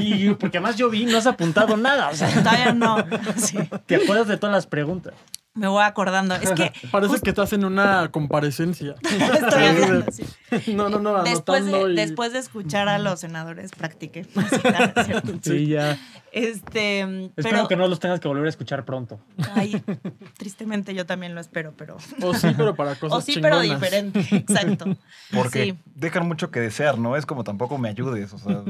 Y- 0.00 0.34
porque 0.34 0.58
además 0.58 0.74
yo 0.74 0.90
vi, 0.90 1.04
no 1.06 1.18
has 1.18 1.26
apuntado 1.28 1.76
nada. 1.76 2.08
O 2.08 2.14
sea, 2.16 2.28
Todavía 2.34 2.72
no. 2.72 2.96
Sí, 3.36 3.56
te 3.86 3.94
acuerdas 3.94 4.26
de 4.26 4.36
todas 4.38 4.52
las 4.52 4.66
preguntas. 4.66 5.14
Me 5.56 5.66
voy 5.68 5.82
acordando. 5.82 6.34
Es 6.36 6.50
que 6.52 6.72
Parece 6.90 7.08
justo 7.10 7.24
que 7.24 7.30
estás 7.30 7.52
en 7.52 7.64
una 7.64 8.10
comparecencia. 8.12 8.94
estoy 9.02 9.64
hablando 9.64 10.04
así. 10.08 10.24
No, 10.74 10.88
no, 10.88 11.00
no, 11.00 11.22
Después 11.24 11.62
anotando 11.62 11.86
de, 11.88 11.92
y- 11.94 11.96
después 11.96 12.32
de 12.32 12.38
escuchar 12.38 12.88
a 12.88 12.98
los 12.98 13.18
senadores, 13.20 13.72
practiqué. 13.72 14.24
Sí. 14.24 15.40
Sí, 15.42 15.66
ya. 15.66 15.98
Este, 16.32 17.00
Espero 17.00 17.32
pero, 17.42 17.68
que 17.68 17.76
no 17.76 17.88
los 17.88 17.98
tengas 17.98 18.20
que 18.20 18.28
volver 18.28 18.46
a 18.46 18.50
escuchar 18.50 18.84
pronto. 18.84 19.18
ay, 19.54 19.82
tristemente 20.36 20.94
yo 20.94 21.06
también 21.06 21.34
lo 21.34 21.40
espero, 21.40 21.72
pero... 21.76 21.96
O 22.22 22.34
sí, 22.34 22.48
pero 22.56 22.74
para 22.76 22.94
cosas 22.94 23.18
O 23.18 23.20
sí, 23.22 23.38
pero 23.40 23.60
diferente, 23.60 24.20
exacto. 24.32 24.96
Porque 25.32 25.64
Sí. 25.64 25.78
dejan 25.94 26.28
mucho 26.28 26.50
que 26.50 26.60
desear, 26.60 26.98
¿no? 26.98 27.16
Es 27.16 27.24
como 27.26 27.42
tampoco 27.42 27.78
me 27.78 27.88
ayudes, 27.88 28.32
o 28.34 28.38
sea... 28.38 28.62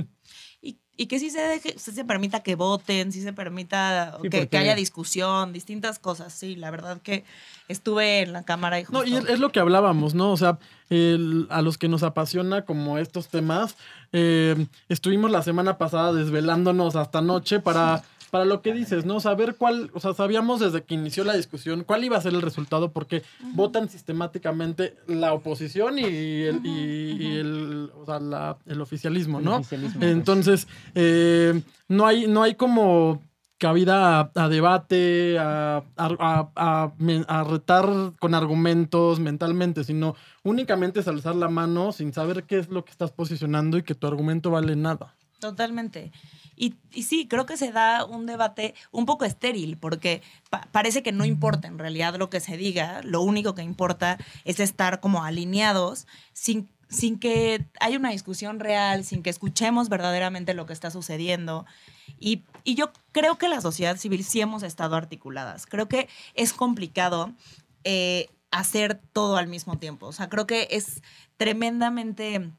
Y, 0.98 1.06
que 1.06 1.18
sí 1.18 1.30
se 1.30 1.40
deje, 1.40 1.78
se 1.78 2.04
permita 2.04 2.40
que 2.40 2.54
voten, 2.54 3.12
sí 3.12 3.20
se 3.22 3.32
permita 3.34 4.12
Sí, 4.22 4.28
que, 4.28 4.38
porque- 4.38 4.48
que 4.48 4.58
haya 4.58 4.74
discusión, 4.74 5.52
distintas 5.52 5.98
cosas. 5.98 6.32
Sí, 6.32 6.56
la 6.56 6.70
verdad 6.70 7.00
que 7.02 7.24
estuve 7.68 8.20
en 8.22 8.32
la 8.32 8.44
cámara 8.44 8.80
y 8.80 8.84
justo... 8.84 9.00
No, 9.00 9.04
y 9.06 9.14
es, 9.16 9.38
lo 9.38 9.50
que 9.52 9.60
hablábamos, 9.60 10.14
¿no? 10.14 10.30
O 10.32 10.36
sea, 10.36 10.58
el- 10.88 11.46
a 11.50 11.60
los 11.62 11.76
que 11.78 11.88
nos 11.88 12.02
apasiona 12.02 12.62
como 12.64 12.96
estos 12.98 13.28
temas, 13.28 13.76
eh, 14.12 14.66
estuvimos 14.88 15.30
la 15.30 15.42
semana 15.42 15.76
pasada 15.76 16.12
desvelándonos 16.12 16.96
hasta 16.96 17.20
noche 17.20 17.60
para, 17.60 18.02
para 18.36 18.44
lo 18.44 18.60
que 18.60 18.74
dices, 18.74 19.06
¿no? 19.06 19.18
Saber 19.18 19.54
cuál, 19.56 19.90
o 19.94 20.00
sea, 20.00 20.12
sabíamos 20.12 20.60
desde 20.60 20.82
que 20.84 20.92
inició 20.94 21.24
la 21.24 21.34
discusión 21.34 21.84
cuál 21.84 22.04
iba 22.04 22.18
a 22.18 22.20
ser 22.20 22.34
el 22.34 22.42
resultado 22.42 22.90
porque 22.92 23.22
votan 23.54 23.88
sistemáticamente 23.88 24.94
la 25.06 25.32
oposición 25.32 25.98
y 25.98 26.02
el, 26.04 26.60
y- 26.62 27.16
y 27.18 27.36
el, 27.36 27.90
o 27.96 28.04
sea, 28.04 28.20
la- 28.20 28.58
el 28.66 28.82
oficialismo, 28.82 29.40
¿no? 29.40 29.54
El 29.54 29.60
oficialismo, 29.60 30.04
Entonces, 30.04 30.68
eh, 30.94 31.62
no, 31.88 32.06
hay, 32.06 32.26
no 32.26 32.42
hay 32.42 32.56
como 32.56 33.22
cabida 33.56 34.20
a, 34.20 34.30
a 34.34 34.48
debate, 34.50 35.38
a, 35.38 35.82
a 35.96 37.44
retar 37.44 38.12
con 38.20 38.34
argumentos 38.34 39.18
mentalmente, 39.18 39.82
sino 39.82 40.14
únicamente 40.42 41.00
es 41.00 41.08
alzar 41.08 41.36
la 41.36 41.48
mano 41.48 41.92
sin 41.92 42.12
saber 42.12 42.44
qué 42.44 42.58
es 42.58 42.68
lo 42.68 42.84
que 42.84 42.90
estás 42.90 43.12
posicionando 43.12 43.78
y 43.78 43.82
que 43.82 43.94
tu 43.94 44.06
argumento 44.06 44.50
vale 44.50 44.76
nada. 44.76 45.14
Totalmente. 45.38 46.12
Y, 46.56 46.74
sí, 47.02 47.28
creo 47.28 47.44
que 47.44 47.58
se 47.58 47.70
da 47.70 48.04
un 48.06 48.24
debate 48.24 48.74
un 48.90 49.04
poco 49.04 49.26
estéril, 49.26 49.76
porque 49.76 50.22
pa- 50.48 50.66
parece 50.72 51.02
que 51.02 51.12
no 51.12 51.26
importa 51.26 51.68
en 51.68 51.78
realidad 51.78 52.14
lo 52.16 52.30
que 52.30 52.40
se 52.40 52.56
diga, 52.56 53.02
lo 53.02 53.20
único 53.20 53.54
que 53.54 53.62
importa 53.62 54.16
es 54.44 54.58
estar 54.60 55.00
como 55.00 55.22
alineados 55.24 56.06
sin, 56.32 56.70
sin 56.88 57.18
que 57.18 57.66
haya 57.80 57.98
una 57.98 58.10
discusión 58.10 58.58
real, 58.60 59.04
sin 59.04 59.22
que 59.22 59.28
escuchemos 59.28 59.90
verdaderamente 59.90 60.54
lo 60.54 60.64
que 60.64 60.72
está 60.72 60.90
sucediendo. 60.90 61.66
Y, 62.18 62.44
y 62.64 62.74
yo 62.74 62.90
creo 63.12 63.36
que 63.36 63.48
la 63.48 63.60
sociedad 63.60 63.98
civil 63.98 64.24
sí 64.24 64.40
hemos 64.40 64.62
estado 64.62 64.96
articuladas. 64.96 65.66
Creo 65.66 65.88
que 65.88 66.08
es 66.34 66.54
complicado 66.54 67.34
eh, 67.84 68.30
hacer 68.50 68.98
todo 69.12 69.36
al 69.36 69.48
mismo 69.48 69.76
tiempo. 69.78 70.06
O 70.06 70.12
sea, 70.12 70.30
creo 70.30 70.46
que 70.46 70.68
es 70.70 71.02
tremendamente 71.36 72.50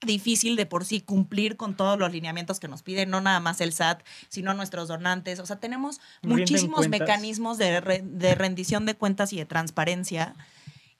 difícil 0.00 0.56
de 0.56 0.66
por 0.66 0.84
sí 0.84 1.00
cumplir 1.00 1.56
con 1.56 1.76
todos 1.76 1.98
los 1.98 2.12
lineamientos 2.12 2.60
que 2.60 2.68
nos 2.68 2.82
piden, 2.82 3.10
no 3.10 3.20
nada 3.20 3.40
más 3.40 3.60
el 3.60 3.72
SAT, 3.72 4.02
sino 4.28 4.54
nuestros 4.54 4.88
donantes. 4.88 5.40
O 5.40 5.46
sea, 5.46 5.58
tenemos 5.58 6.00
Rinden 6.22 6.38
muchísimos 6.40 6.78
cuentas. 6.86 7.00
mecanismos 7.00 7.58
de, 7.58 7.80
re- 7.80 8.02
de 8.04 8.34
rendición 8.34 8.86
de 8.86 8.94
cuentas 8.94 9.32
y 9.32 9.36
de 9.38 9.44
transparencia. 9.46 10.34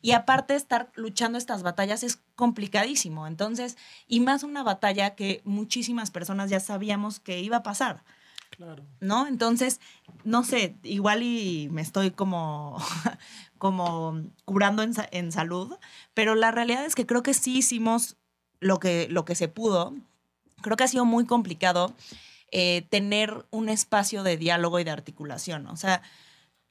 Y 0.00 0.12
aparte 0.12 0.54
estar 0.54 0.90
luchando 0.94 1.38
estas 1.38 1.62
batallas 1.62 2.02
es 2.04 2.18
complicadísimo. 2.36 3.26
Entonces, 3.26 3.76
y 4.06 4.20
más 4.20 4.42
una 4.44 4.62
batalla 4.62 5.14
que 5.14 5.42
muchísimas 5.44 6.10
personas 6.10 6.50
ya 6.50 6.60
sabíamos 6.60 7.18
que 7.20 7.40
iba 7.40 7.58
a 7.58 7.62
pasar. 7.62 8.04
Claro. 8.50 8.84
¿no? 9.00 9.26
Entonces, 9.26 9.80
no 10.24 10.42
sé, 10.42 10.76
igual 10.82 11.22
y 11.22 11.68
me 11.70 11.82
estoy 11.82 12.10
como, 12.12 12.78
como 13.58 14.22
curando 14.44 14.82
en, 14.82 14.92
en 15.12 15.32
salud, 15.32 15.76
pero 16.14 16.34
la 16.34 16.50
realidad 16.50 16.84
es 16.84 16.94
que 16.94 17.06
creo 17.06 17.22
que 17.22 17.34
sí 17.34 17.58
hicimos 17.58 18.16
lo 18.60 18.78
que, 18.78 19.06
lo 19.10 19.24
que 19.24 19.34
se 19.34 19.48
pudo. 19.48 19.94
Creo 20.62 20.76
que 20.76 20.84
ha 20.84 20.88
sido 20.88 21.04
muy 21.04 21.26
complicado 21.26 21.94
eh, 22.50 22.86
tener 22.90 23.46
un 23.50 23.68
espacio 23.68 24.22
de 24.22 24.36
diálogo 24.36 24.80
y 24.80 24.84
de 24.84 24.90
articulación. 24.90 25.66
O 25.66 25.76
sea, 25.76 26.02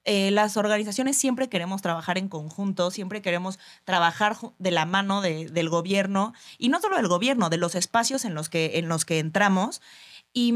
eh, 0.04 0.32
las 0.32 0.58
organizaciones 0.58 1.18
siempre 1.18 1.50
queremos 1.50 1.82
trabajar 1.82 2.18
en 2.18 2.30
conjunto, 2.30 2.92
siempre 2.92 3.22
queremos 3.22 3.60
trabajar 3.84 4.38
de 4.58 4.72
la 4.72 4.86
mano 4.86 5.22
de- 5.22 5.50
del 5.50 5.70
gobierno, 5.70 6.34
y 6.58 6.70
no 6.70 6.80
solo 6.80 6.96
del 6.96 7.08
gobierno, 7.10 7.50
de 7.50 7.58
los 7.58 7.76
espacios 7.76 8.24
en 8.26 8.34
los 8.34 8.48
que, 8.50 8.80
en 8.80 8.88
los 8.88 9.04
que 9.06 9.20
entramos. 9.20 9.82
Y, 10.34 10.54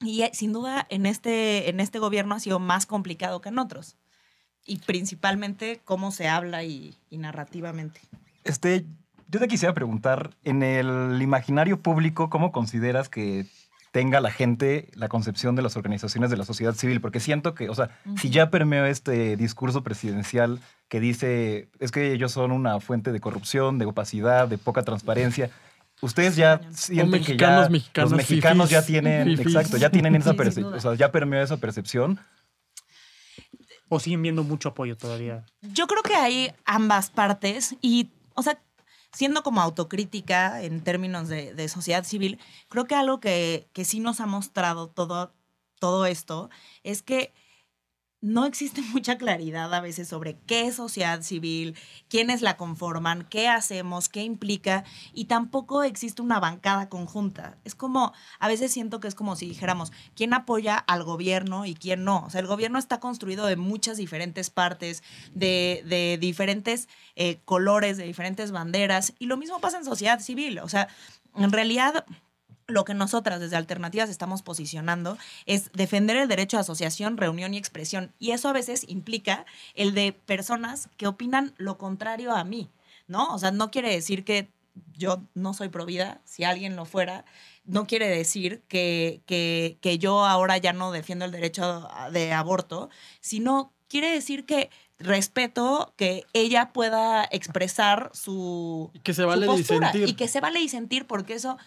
y 0.00 0.22
eh, 0.22 0.30
sin 0.32 0.52
duda 0.52 0.86
en 0.90 1.06
este, 1.06 1.68
en 1.70 1.80
este 1.80 1.98
gobierno 1.98 2.34
ha 2.34 2.40
sido 2.40 2.58
más 2.58 2.86
complicado 2.86 3.40
que 3.40 3.50
en 3.50 3.58
otros. 3.58 3.96
Y 4.64 4.78
principalmente 4.78 5.80
cómo 5.84 6.10
se 6.10 6.26
habla 6.26 6.64
y, 6.64 6.96
y 7.08 7.18
narrativamente. 7.18 8.00
Este, 8.42 8.84
yo 9.28 9.40
te 9.40 9.48
quisiera 9.48 9.74
preguntar, 9.74 10.30
en 10.44 10.62
el 10.62 11.20
imaginario 11.20 11.80
público, 11.80 12.30
¿cómo 12.30 12.52
consideras 12.52 13.08
que 13.08 13.46
tenga 13.90 14.20
la 14.20 14.30
gente 14.30 14.90
la 14.94 15.08
concepción 15.08 15.56
de 15.56 15.62
las 15.62 15.76
organizaciones 15.76 16.30
de 16.30 16.36
la 16.36 16.44
sociedad 16.44 16.74
civil? 16.74 17.00
Porque 17.00 17.18
siento 17.18 17.54
que, 17.54 17.68
o 17.68 17.74
sea, 17.74 17.90
si 18.20 18.30
ya 18.30 18.50
permeó 18.50 18.84
este 18.84 19.36
discurso 19.36 19.82
presidencial 19.82 20.60
que 20.88 21.00
dice, 21.00 21.70
es 21.80 21.90
que 21.90 22.12
ellos 22.12 22.32
son 22.32 22.52
una 22.52 22.78
fuente 22.80 23.10
de 23.10 23.20
corrupción, 23.20 23.78
de 23.78 23.86
opacidad, 23.86 24.48
de 24.48 24.58
poca 24.58 24.82
transparencia. 24.82 25.50
Ustedes 26.02 26.36
ya 26.36 26.60
sienten 26.72 27.10
que 27.10 27.18
mexicanos, 27.18 27.66
ya 27.66 27.70
mexicanas, 27.70 28.10
los 28.10 28.16
mexicanos 28.16 28.70
ya 28.70 28.84
tienen, 28.84 29.28
fifís. 29.28 29.46
exacto, 29.46 29.76
ya 29.78 29.90
tienen 29.90 30.14
esa 30.16 30.34
percepción, 30.34 30.74
o 30.74 30.80
sea, 30.80 30.94
ya 30.94 31.10
permeó 31.10 31.42
esa 31.42 31.56
percepción. 31.56 32.20
O 33.88 34.00
siguen 34.00 34.20
viendo 34.20 34.42
mucho 34.42 34.70
apoyo 34.70 34.96
todavía. 34.96 35.46
Yo 35.62 35.86
creo 35.86 36.02
que 36.02 36.14
hay 36.14 36.52
ambas 36.64 37.08
partes 37.08 37.76
y, 37.80 38.10
o 38.34 38.42
sea, 38.42 38.58
siendo 39.16 39.42
como 39.42 39.62
autocrítica 39.62 40.62
en 40.62 40.84
términos 40.84 41.28
de, 41.28 41.68
sociedad 41.68 42.04
civil, 42.04 42.38
creo 42.68 42.84
que 42.84 42.94
algo 42.94 43.18
que, 43.18 43.66
que 43.72 43.86
sí 43.86 43.98
nos 43.98 44.20
ha 44.20 44.26
mostrado 44.26 44.90
todo, 44.90 45.32
todo 45.80 46.04
esto 46.04 46.50
es 46.82 47.02
que 47.02 47.32
no 48.26 48.44
existe 48.44 48.82
mucha 48.92 49.16
claridad 49.16 49.72
a 49.72 49.80
veces 49.80 50.08
sobre 50.08 50.36
qué 50.46 50.66
es 50.66 50.76
sociedad 50.76 51.22
civil, 51.22 51.76
quiénes 52.08 52.42
la 52.42 52.56
conforman, 52.56 53.26
qué 53.30 53.48
hacemos, 53.48 54.08
qué 54.08 54.22
implica, 54.22 54.84
y 55.14 55.26
tampoco 55.26 55.82
existe 55.82 56.22
una 56.22 56.40
bancada 56.40 56.88
conjunta. 56.88 57.56
Es 57.64 57.74
como, 57.74 58.12
a 58.38 58.48
veces 58.48 58.72
siento 58.72 59.00
que 59.00 59.08
es 59.08 59.14
como 59.14 59.36
si 59.36 59.46
dijéramos, 59.46 59.92
¿quién 60.14 60.34
apoya 60.34 60.76
al 60.76 61.04
gobierno 61.04 61.64
y 61.66 61.74
quién 61.74 62.04
no? 62.04 62.24
O 62.26 62.30
sea, 62.30 62.40
el 62.40 62.46
gobierno 62.46 62.78
está 62.78 63.00
construido 63.00 63.46
de 63.46 63.56
muchas 63.56 63.96
diferentes 63.96 64.50
partes, 64.50 65.02
de, 65.34 65.82
de 65.86 66.18
diferentes 66.20 66.88
eh, 67.14 67.38
colores, 67.44 67.96
de 67.96 68.04
diferentes 68.04 68.50
banderas, 68.50 69.14
y 69.18 69.26
lo 69.26 69.36
mismo 69.36 69.60
pasa 69.60 69.78
en 69.78 69.84
sociedad 69.84 70.20
civil. 70.20 70.58
O 70.58 70.68
sea, 70.68 70.88
en 71.36 71.52
realidad 71.52 72.04
lo 72.68 72.84
que 72.84 72.94
nosotras 72.94 73.40
desde 73.40 73.56
Alternativas 73.56 74.10
estamos 74.10 74.42
posicionando 74.42 75.16
es 75.46 75.70
defender 75.72 76.16
el 76.16 76.28
derecho 76.28 76.56
a 76.56 76.60
asociación, 76.60 77.16
reunión 77.16 77.54
y 77.54 77.58
expresión. 77.58 78.12
Y 78.18 78.32
eso 78.32 78.48
a 78.48 78.52
veces 78.52 78.84
implica 78.88 79.46
el 79.74 79.94
de 79.94 80.12
personas 80.12 80.88
que 80.96 81.06
opinan 81.06 81.54
lo 81.58 81.78
contrario 81.78 82.34
a 82.34 82.44
mí, 82.44 82.70
¿no? 83.06 83.32
O 83.32 83.38
sea, 83.38 83.52
no 83.52 83.70
quiere 83.70 83.90
decir 83.90 84.24
que 84.24 84.48
yo 84.92 85.22
no 85.34 85.54
soy 85.54 85.68
provida, 85.68 86.20
si 86.24 86.44
alguien 86.44 86.76
lo 86.76 86.84
fuera, 86.84 87.24
no 87.64 87.86
quiere 87.86 88.08
decir 88.08 88.62
que, 88.68 89.22
que, 89.26 89.78
que 89.80 89.98
yo 89.98 90.24
ahora 90.26 90.58
ya 90.58 90.72
no 90.72 90.92
defiendo 90.92 91.24
el 91.24 91.30
derecho 91.32 91.88
de 92.12 92.32
aborto, 92.32 92.90
sino 93.20 93.72
quiere 93.88 94.10
decir 94.10 94.44
que 94.44 94.70
respeto 94.98 95.94
que 95.96 96.24
ella 96.32 96.72
pueda 96.72 97.26
expresar 97.30 98.10
su, 98.14 98.90
Y 98.94 99.00
que 99.00 99.14
se 99.14 99.22
su 99.22 99.28
vale 99.28 99.46
postura 99.46 99.88
disentir. 99.92 100.08
y 100.08 100.14
que 100.14 100.28
se 100.28 100.40
vale 100.40 100.58
disentir 100.60 101.06
porque 101.06 101.34
eso, 101.34 101.58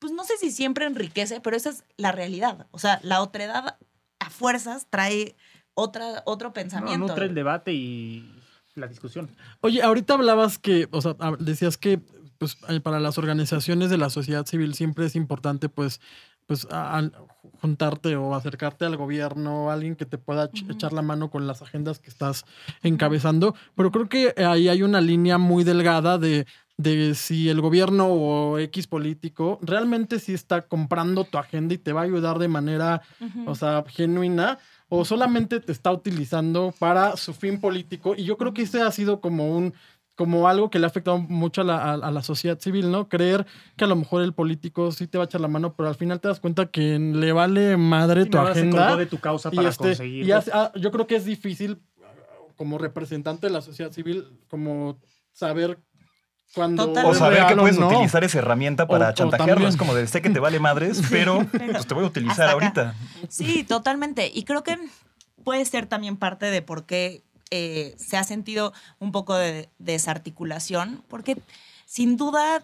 pues 0.00 0.12
no 0.12 0.24
sé 0.24 0.36
si 0.38 0.50
siempre 0.50 0.84
enriquece, 0.86 1.40
pero 1.40 1.56
esa 1.56 1.70
es 1.70 1.84
la 1.96 2.10
realidad. 2.10 2.66
O 2.72 2.78
sea, 2.80 2.98
la 3.04 3.22
otredad 3.22 3.76
a 4.18 4.30
fuerzas 4.30 4.86
trae 4.90 5.36
otra, 5.74 6.22
otro 6.26 6.48
No, 6.48 6.52
pensamiento. 6.54 7.06
nutre 7.06 7.26
el 7.26 7.34
debate 7.34 7.72
y 7.72 8.34
la 8.74 8.86
discusión. 8.88 9.28
Oye, 9.60 9.82
ahorita 9.82 10.14
hablabas 10.14 10.58
que, 10.58 10.88
o 10.90 11.00
sea, 11.00 11.14
decías 11.38 11.76
que 11.78 12.00
pues, 12.38 12.56
eh, 12.68 12.80
para 12.80 13.00
las 13.00 13.18
organizaciones 13.18 13.90
de 13.90 13.98
la 13.98 14.08
sociedad 14.08 14.46
civil 14.46 14.74
siempre 14.74 15.04
es 15.06 15.14
importante, 15.14 15.68
pues, 15.68 16.00
pues 16.46 16.66
a- 16.70 17.02
juntarte 17.60 18.16
o 18.16 18.34
acercarte 18.34 18.86
al 18.86 18.96
gobierno, 18.96 19.70
alguien 19.70 19.94
que 19.94 20.06
te 20.06 20.16
pueda 20.18 20.50
echar 20.70 20.92
la 20.94 21.02
mano 21.02 21.30
con 21.30 21.46
las 21.46 21.60
agendas 21.62 21.98
que 21.98 22.08
estás 22.08 22.44
encabezando. 22.82 23.54
Pero 23.76 23.90
creo 23.92 24.08
que 24.08 24.34
ahí 24.42 24.68
hay 24.68 24.82
una 24.82 25.00
línea 25.02 25.36
muy 25.38 25.64
delgada 25.64 26.16
de, 26.18 26.46
de 26.82 27.14
si 27.14 27.48
el 27.48 27.60
gobierno 27.60 28.06
o 28.08 28.58
X 28.58 28.86
político 28.86 29.58
realmente 29.62 30.18
sí 30.18 30.32
está 30.32 30.62
comprando 30.62 31.24
tu 31.24 31.38
agenda 31.38 31.74
y 31.74 31.78
te 31.78 31.92
va 31.92 32.00
a 32.00 32.04
ayudar 32.04 32.38
de 32.38 32.48
manera 32.48 33.02
o 33.46 33.54
sea, 33.54 33.84
genuina, 33.88 34.58
o 34.88 35.04
solamente 35.04 35.60
te 35.60 35.72
está 35.72 35.92
utilizando 35.92 36.72
para 36.78 37.16
su 37.16 37.32
fin 37.34 37.60
político. 37.60 38.14
Y 38.16 38.24
yo 38.24 38.36
creo 38.36 38.52
que 38.54 38.62
ese 38.62 38.80
ha 38.82 38.90
sido 38.90 39.20
como 39.20 39.56
un 39.56 39.74
como 40.16 40.48
algo 40.48 40.68
que 40.68 40.78
le 40.78 40.84
ha 40.84 40.88
afectado 40.88 41.16
mucho 41.18 41.62
a 41.62 41.64
la, 41.64 41.76
a- 41.78 41.94
a 41.94 42.10
la 42.10 42.22
sociedad 42.22 42.58
civil, 42.60 42.90
¿no? 42.90 43.08
Creer 43.08 43.46
que 43.76 43.84
a 43.84 43.86
lo 43.86 43.96
mejor 43.96 44.22
el 44.22 44.34
político 44.34 44.92
sí 44.92 45.06
te 45.06 45.16
va 45.16 45.24
a 45.24 45.26
echar 45.26 45.40
la 45.40 45.48
mano, 45.48 45.72
pero 45.74 45.88
al 45.88 45.94
final 45.94 46.20
te 46.20 46.28
das 46.28 46.40
cuenta 46.40 46.66
que 46.66 46.98
le 46.98 47.32
vale 47.32 47.78
madre 47.78 48.26
tu 48.26 48.36
se 48.36 48.38
agenda. 48.50 48.84
colgó 48.86 48.96
de 48.98 49.06
tu 49.06 49.18
causa 49.18 49.48
y 49.50 49.56
para 49.56 49.68
este, 49.70 49.82
conseguir. 49.84 50.26
y 50.26 50.32
hace- 50.32 50.50
ah, 50.52 50.72
yo 50.76 50.90
creo 50.90 51.06
que 51.06 51.16
es 51.16 51.24
difícil, 51.24 51.78
como 52.56 52.76
representante 52.76 53.46
de 53.46 53.52
la 53.54 53.62
sociedad 53.62 53.92
civil, 53.92 54.26
como 54.48 54.98
saber 55.32 55.78
cuando... 56.54 56.86
Total. 56.86 57.06
O 57.06 57.14
saber 57.14 57.46
que 57.46 57.56
puedes 57.56 57.78
no. 57.78 57.88
utilizar 57.88 58.24
esa 58.24 58.38
herramienta 58.38 58.86
para 58.86 59.10
o 59.10 59.12
chantajearlo. 59.12 59.68
Es 59.68 59.76
como 59.76 59.94
de, 59.94 60.06
sé 60.06 60.22
que 60.22 60.30
te 60.30 60.40
vale 60.40 60.60
madres, 60.60 61.02
pero 61.10 61.46
Pero 61.50 61.72
pues 61.72 61.86
te 61.86 61.94
voy 61.94 62.04
a 62.04 62.06
utilizar 62.06 62.50
ahorita. 62.50 62.94
Sí, 63.28 63.64
totalmente. 63.64 64.30
Y 64.32 64.44
creo 64.44 64.62
que 64.62 64.78
puede 65.44 65.64
ser 65.64 65.86
también 65.86 66.16
parte 66.16 66.46
de 66.46 66.62
por 66.62 66.84
qué 66.84 67.22
eh, 67.50 67.94
se 67.98 68.16
ha 68.16 68.24
sentido 68.24 68.72
un 68.98 69.12
poco 69.12 69.34
de 69.34 69.68
desarticulación, 69.78 71.02
porque 71.08 71.36
sin 71.86 72.16
duda, 72.16 72.62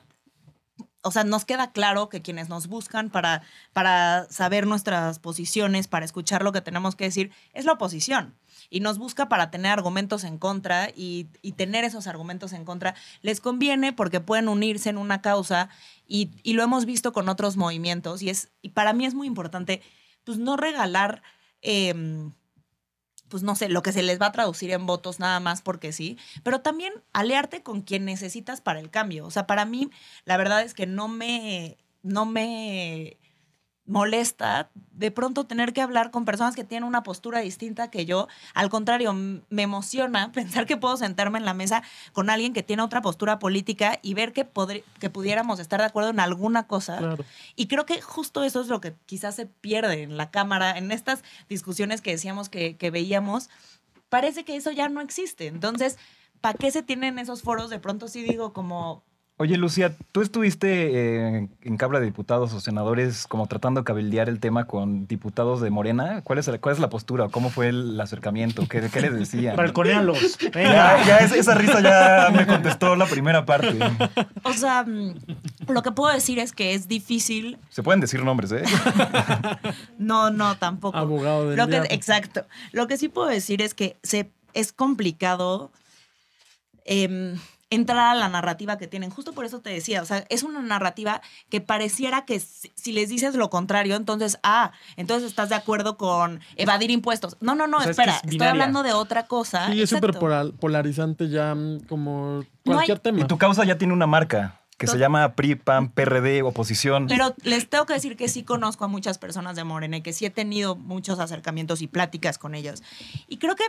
o 1.06 1.12
sea, 1.12 1.22
nos 1.22 1.44
queda 1.44 1.70
claro 1.70 2.08
que 2.08 2.20
quienes 2.20 2.48
nos 2.48 2.66
buscan 2.66 3.10
para, 3.10 3.42
para 3.72 4.26
saber 4.28 4.66
nuestras 4.66 5.20
posiciones, 5.20 5.86
para 5.86 6.04
escuchar 6.04 6.42
lo 6.42 6.50
que 6.50 6.60
tenemos 6.60 6.96
que 6.96 7.04
decir, 7.04 7.30
es 7.52 7.64
la 7.64 7.74
oposición. 7.74 8.34
Y 8.70 8.80
nos 8.80 8.98
busca 8.98 9.28
para 9.28 9.52
tener 9.52 9.70
argumentos 9.70 10.24
en 10.24 10.36
contra 10.36 10.90
y, 10.90 11.28
y 11.42 11.52
tener 11.52 11.84
esos 11.84 12.08
argumentos 12.08 12.52
en 12.52 12.64
contra. 12.64 12.96
Les 13.22 13.40
conviene 13.40 13.92
porque 13.92 14.18
pueden 14.18 14.48
unirse 14.48 14.90
en 14.90 14.98
una 14.98 15.22
causa 15.22 15.68
y, 16.08 16.32
y 16.42 16.54
lo 16.54 16.64
hemos 16.64 16.86
visto 16.86 17.12
con 17.12 17.28
otros 17.28 17.56
movimientos. 17.56 18.20
Y, 18.22 18.30
es, 18.30 18.50
y 18.60 18.70
para 18.70 18.92
mí 18.92 19.06
es 19.06 19.14
muy 19.14 19.28
importante 19.28 19.82
pues 20.24 20.38
no 20.38 20.56
regalar, 20.56 21.22
em, 21.62 22.32
pues 23.28 23.42
no 23.42 23.54
sé, 23.54 23.68
lo 23.68 23.82
que 23.82 23.92
se 23.92 24.02
les 24.02 24.20
va 24.20 24.26
a 24.26 24.32
traducir 24.32 24.70
en 24.70 24.86
votos 24.86 25.20
nada 25.20 25.40
más 25.40 25.62
porque 25.62 25.92
sí, 25.92 26.18
pero 26.42 26.60
también 26.60 26.92
aliarte 27.12 27.62
con 27.62 27.82
quien 27.82 28.04
necesitas 28.04 28.60
para 28.60 28.80
el 28.80 28.90
cambio. 28.90 29.26
O 29.26 29.30
sea, 29.30 29.46
para 29.46 29.64
mí, 29.64 29.90
la 30.24 30.36
verdad 30.36 30.62
es 30.62 30.74
que 30.74 30.86
no 30.86 31.08
me, 31.08 31.78
no 32.02 32.26
me 32.26 33.18
molesta 33.86 34.70
de 34.92 35.10
pronto 35.10 35.44
tener 35.44 35.72
que 35.72 35.80
hablar 35.80 36.10
con 36.10 36.24
personas 36.24 36.56
que 36.56 36.64
tienen 36.64 36.88
una 36.88 37.02
postura 37.02 37.40
distinta 37.40 37.90
que 37.90 38.06
yo. 38.06 38.28
Al 38.54 38.68
contrario, 38.68 39.12
me 39.12 39.62
emociona 39.62 40.32
pensar 40.32 40.66
que 40.66 40.76
puedo 40.76 40.96
sentarme 40.96 41.38
en 41.38 41.44
la 41.44 41.54
mesa 41.54 41.82
con 42.12 42.30
alguien 42.30 42.52
que 42.52 42.62
tiene 42.62 42.82
otra 42.82 43.02
postura 43.02 43.38
política 43.38 43.98
y 44.02 44.14
ver 44.14 44.32
que, 44.32 44.46
que 44.98 45.10
pudiéramos 45.10 45.60
estar 45.60 45.80
de 45.80 45.86
acuerdo 45.86 46.10
en 46.10 46.20
alguna 46.20 46.66
cosa. 46.66 46.98
Claro. 46.98 47.24
Y 47.54 47.66
creo 47.66 47.86
que 47.86 48.00
justo 48.00 48.44
eso 48.44 48.60
es 48.60 48.68
lo 48.68 48.80
que 48.80 48.94
quizás 49.06 49.34
se 49.34 49.46
pierde 49.46 50.02
en 50.02 50.16
la 50.16 50.30
Cámara, 50.30 50.76
en 50.76 50.90
estas 50.92 51.22
discusiones 51.48 52.00
que 52.00 52.10
decíamos 52.10 52.48
que, 52.48 52.76
que 52.76 52.90
veíamos. 52.90 53.50
Parece 54.08 54.44
que 54.44 54.56
eso 54.56 54.70
ya 54.70 54.88
no 54.88 55.00
existe. 55.00 55.46
Entonces, 55.46 55.98
¿para 56.40 56.58
qué 56.58 56.70
se 56.70 56.82
tienen 56.82 57.18
esos 57.18 57.42
foros? 57.42 57.70
De 57.70 57.78
pronto 57.78 58.08
sí 58.08 58.22
digo 58.22 58.52
como, 58.52 59.02
Oye, 59.38 59.58
Lucía, 59.58 59.94
tú 60.12 60.22
estuviste 60.22 60.68
eh, 61.36 61.48
en 61.60 61.76
Cámara 61.76 62.00
de 62.00 62.06
Diputados 62.06 62.54
o 62.54 62.60
senadores 62.60 63.26
como 63.26 63.46
tratando 63.46 63.82
de 63.82 63.84
cabildear 63.84 64.30
el 64.30 64.40
tema 64.40 64.64
con 64.64 65.06
diputados 65.06 65.60
de 65.60 65.68
Morena. 65.68 66.22
¿Cuál 66.24 66.38
es, 66.38 66.50
cuál 66.58 66.74
es 66.74 66.78
la 66.80 66.88
postura? 66.88 67.28
¿Cómo 67.28 67.50
fue 67.50 67.68
el 67.68 68.00
acercamiento? 68.00 68.66
¿Qué, 68.66 68.88
qué 68.90 69.00
les 69.02 69.12
decían? 69.12 69.54
Balconealos. 69.56 70.38
Ya, 70.54 71.04
ya 71.06 71.18
es- 71.18 71.32
esa 71.32 71.54
risa 71.54 71.80
ya 71.82 72.30
me 72.34 72.46
contestó 72.46 72.96
la 72.96 73.04
primera 73.04 73.44
parte. 73.44 73.78
o 74.42 74.54
sea, 74.54 74.84
mm, 74.84 75.14
lo 75.68 75.82
que 75.82 75.92
puedo 75.92 76.14
decir 76.14 76.38
es 76.38 76.52
que 76.52 76.72
es 76.72 76.88
difícil. 76.88 77.58
Se 77.68 77.82
pueden 77.82 78.00
decir 78.00 78.24
nombres, 78.24 78.52
¿eh? 78.52 78.62
No, 79.98 80.30
no, 80.30 80.56
tampoco. 80.56 80.96
Abogado 80.96 81.50
del 81.50 81.58
Lo 81.58 81.68
que, 81.68 81.76
exacto. 81.94 82.46
Lo 82.72 82.86
que 82.86 82.96
sí 82.96 83.08
puedo 83.10 83.28
decir 83.28 83.60
es 83.60 83.74
que 83.74 83.96
se, 84.02 84.30
es 84.54 84.72
complicado 84.72 85.70
em, 86.86 87.36
entrar 87.68 87.98
a 87.98 88.14
la 88.14 88.28
narrativa 88.28 88.78
que 88.78 88.86
tienen. 88.86 89.10
Justo 89.10 89.32
por 89.32 89.44
eso 89.44 89.60
te 89.60 89.70
decía, 89.70 90.00
o 90.00 90.04
sea, 90.04 90.24
es 90.28 90.42
una 90.44 90.60
narrativa 90.62 91.20
que 91.48 91.60
pareciera 91.60 92.24
que 92.24 92.38
si, 92.38 92.70
si 92.76 92.92
les 92.92 93.08
dices 93.08 93.34
lo 93.34 93.50
contrario, 93.50 93.96
entonces, 93.96 94.38
ah, 94.44 94.72
entonces 94.96 95.28
estás 95.28 95.48
de 95.48 95.56
acuerdo 95.56 95.96
con 95.96 96.40
evadir 96.56 96.90
impuestos. 96.90 97.36
No, 97.40 97.54
no, 97.56 97.66
no, 97.66 97.78
O 97.78 97.80
sea, 97.82 97.90
es 97.90 97.96
que 97.96 98.02
espera, 98.02 98.16
es 98.24 98.32
estoy 98.32 98.46
hablando 98.46 98.82
de 98.84 98.92
otra 98.92 99.26
cosa. 99.26 99.72
Sí, 99.72 99.82
es 99.82 99.90
súper 99.90 100.12
polar- 100.12 100.52
polarizante 100.52 101.28
ya 101.28 101.54
mm, 101.54 101.80
como 101.88 102.44
No 102.64 102.72
cualquier 102.74 102.98
hay- 102.98 103.02
tema. 103.02 103.20
Y 103.20 103.24
tu 103.24 103.36
causa 103.38 103.64
ya 103.64 103.76
tiene 103.78 103.92
una 103.94 104.06
marca 104.06 104.60
que 104.78 104.86
se 104.86 104.98
llama 104.98 105.32
PRI, 105.34 105.54
PAN, 105.54 105.88
PRD, 105.90 106.42
oposición. 106.42 107.06
Pero 107.08 107.34
les 107.42 107.68
tengo 107.68 107.86
que 107.86 107.94
decir 107.94 108.14
que 108.16 108.28
sí 108.28 108.42
conozco 108.44 108.84
a 108.84 108.88
muchas 108.88 109.16
personas 109.16 109.56
de 109.56 109.64
Morena 109.64 109.96
y 109.96 110.02
que 110.02 110.12
sí 110.12 110.26
he 110.26 110.30
tenido 110.30 110.76
muchos 110.76 111.18
acercamientos 111.18 111.80
y 111.80 111.86
pláticas 111.88 112.36
con 112.36 112.54
ellos. 112.54 112.82
Y 113.26 113.38
creo 113.38 113.56
que 113.56 113.64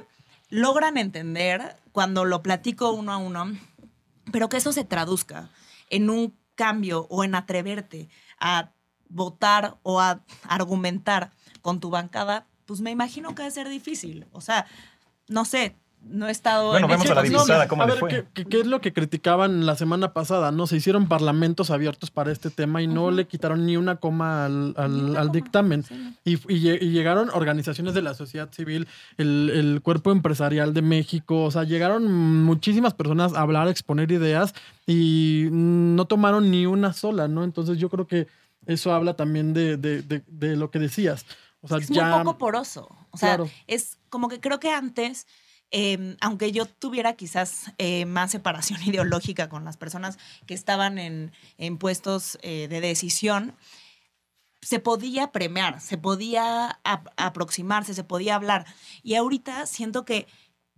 logran 0.49 0.97
entender 0.97 1.77
cuando 1.93 2.25
lo 2.25 2.41
platico 2.43 2.91
uno 2.91 3.13
a 3.13 3.17
uno, 3.17 3.53
pero 4.31 4.49
que 4.49 4.57
eso 4.57 4.73
se 4.73 4.83
traduzca 4.83 5.49
en 5.89 6.09
un 6.09 6.37
cambio 6.55 7.07
o 7.09 7.23
en 7.23 7.35
atreverte 7.35 8.09
a 8.39 8.73
votar 9.09 9.77
o 9.83 9.99
a 10.01 10.23
argumentar 10.43 11.31
con 11.61 11.79
tu 11.79 11.89
bancada, 11.89 12.47
pues 12.65 12.81
me 12.81 12.91
imagino 12.91 13.33
que 13.33 13.43
va 13.43 13.47
a 13.47 13.51
ser 13.51 13.69
difícil. 13.69 14.27
O 14.31 14.41
sea, 14.41 14.65
no 15.27 15.45
sé, 15.45 15.77
no 16.09 16.27
he 16.27 16.31
estado... 16.31 16.69
Bueno, 16.71 16.85
en 16.87 16.91
vemos 16.91 17.05
ese 17.05 17.11
a 17.13 17.15
la 17.15 17.21
diputada 17.23 17.67
cómo 17.67 17.83
a 17.83 17.85
le 17.85 17.91
ver, 17.93 17.99
fue. 17.99 18.27
¿qué, 18.33 18.59
es 18.59 18.67
lo 18.67 18.81
que 18.81 18.93
criticaban 18.93 19.65
la 19.65 19.75
semana 19.75 20.13
pasada? 20.13 20.51
No, 20.51 20.67
se 20.67 20.77
hicieron 20.77 21.07
parlamentos 21.07 21.69
abiertos 21.69 22.11
para 22.11 22.31
este 22.31 22.49
tema 22.49 22.81
y 22.81 22.87
no 22.87 23.11
le 23.11 23.27
quitaron 23.27 23.65
ni 23.65 23.77
una 23.77 23.97
coma 23.97 24.45
al, 24.45 24.73
al- 24.77 24.93
Ni 24.93 25.09
una 25.11 25.19
al 25.21 25.27
coma, 25.27 25.33
dictamen. 25.33 25.83
sí. 25.83 26.13
Y, 26.23 26.33
y 26.33 26.61
lle- 26.63 26.77
y 26.81 26.89
llegaron 26.91 27.29
organizaciones 27.33 27.93
de 27.93 28.01
la 28.01 28.13
sociedad 28.13 28.49
civil, 28.51 28.87
el, 29.17 29.49
el 29.53 29.81
cuerpo 29.81 30.11
empresarial 30.11 30.73
de 30.73 30.81
México, 30.81 31.43
o 31.43 31.51
sea, 31.51 31.63
llegaron 31.63 32.11
muchísimas 32.43 32.93
personas 32.93 33.33
a 33.33 33.41
hablar, 33.41 33.67
a 33.67 33.71
exponer 33.71 34.11
ideas 34.11 34.53
y 34.85 35.47
no 35.51 36.05
tomaron 36.05 36.49
ni 36.51 36.65
una 36.65 36.93
sola, 36.93 37.27
¿no? 37.27 37.43
Entonces 37.43 37.77
yo 37.77 37.89
creo 37.89 38.07
que 38.07 38.27
eso 38.65 38.93
habla 38.93 39.15
también 39.15 39.53
de, 39.53 39.77
de- 39.77 40.01
de- 40.01 40.23
de 40.27 40.55
lo 40.55 40.71
que 40.71 40.79
decías. 40.79 41.25
O 41.61 41.67
sea, 41.67 41.77
es 41.77 41.87
ya... 41.89 42.09
muy 42.09 42.19
poco 42.23 42.37
poroso. 42.37 42.89
O 43.11 43.17
sea, 43.17 43.35
Claro. 43.37 43.49
es 43.65 43.97
como 44.09 44.27
que 44.29 44.39
creo 44.39 44.59
que 44.59 44.71
antes, 44.71 45.25
eh, 45.71 46.15
aunque 46.21 46.51
yo 46.51 46.65
tuviera 46.65 47.13
quizás 47.13 47.71
eh, 47.77 48.05
más 48.05 48.31
separación 48.31 48.81
ideológica 48.85 49.49
con 49.49 49.65
las 49.65 49.77
personas 49.77 50.17
que 50.45 50.53
estaban 50.53 50.97
en, 50.97 51.31
en 51.57 51.77
puestos 51.77 52.37
eh, 52.41 52.67
de 52.69 52.81
decisión, 52.81 53.55
se 54.61 54.79
podía 54.79 55.31
premiar, 55.31 55.79
se 55.81 55.97
podía 55.97 56.79
ap- 56.83 57.09
aproximarse, 57.15 57.93
se 57.93 58.03
podía 58.03 58.35
hablar. 58.35 58.65
Y 59.03 59.15
ahorita 59.15 59.65
siento 59.65 60.03
que 60.03 60.27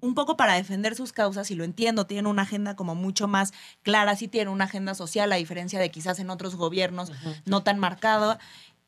un 0.02 0.16
poco 0.16 0.38
para 0.38 0.54
defender 0.54 0.96
sus 0.96 1.12
causas, 1.12 1.52
y 1.52 1.56
lo 1.56 1.64
entiendo, 1.64 2.06
tienen 2.06 2.28
una 2.28 2.44
agenda 2.44 2.76
como 2.76 2.96
mucho 2.96 3.28
más 3.28 3.52
clara, 3.82 4.16
sí 4.16 4.28
tienen 4.28 4.54
una 4.54 4.66
agenda 4.66 4.96
social, 4.96 5.32
a 5.32 5.36
diferencia 5.36 5.80
de 5.80 5.92
quizás 5.92 6.20
en 6.20 6.30
otros 6.30 6.56
gobiernos 6.56 7.12
no 7.46 7.64
tan 7.64 7.80
marcado, 7.80 8.38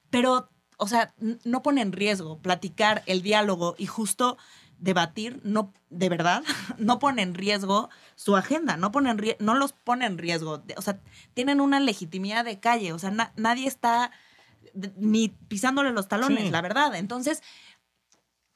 pero, 0.09 0.49
o 0.77 0.87
sea, 0.87 1.13
no 1.43 1.61
pone 1.63 1.81
en 1.81 1.91
riesgo 1.91 2.37
platicar 2.39 3.03
el 3.07 3.21
diálogo 3.21 3.75
y 3.77 3.87
justo 3.87 4.37
debatir, 4.81 5.39
no, 5.43 5.71
de 5.89 6.09
verdad, 6.09 6.43
no 6.77 6.99
pone 6.99 7.21
en 7.21 7.33
riesgo 7.33 7.89
su 8.15 8.35
agenda, 8.35 8.75
no, 8.75 8.91
pone 8.91 9.11
en 9.11 9.35
no 9.39 9.55
los 9.55 9.71
pone 9.73 10.05
en 10.05 10.17
riesgo, 10.17 10.63
o 10.75 10.81
sea, 10.81 10.99
tienen 11.33 11.61
una 11.61 11.79
legitimidad 11.79 12.43
de 12.43 12.59
calle, 12.59 12.91
o 12.91 12.99
sea, 12.99 13.11
na- 13.11 13.31
nadie 13.37 13.67
está 13.67 14.11
ni 14.97 15.29
pisándole 15.29 15.91
los 15.91 16.07
talones, 16.07 16.45
Sí. 16.45 16.49
la 16.49 16.61
verdad. 16.61 16.95
Entonces, 16.95 17.43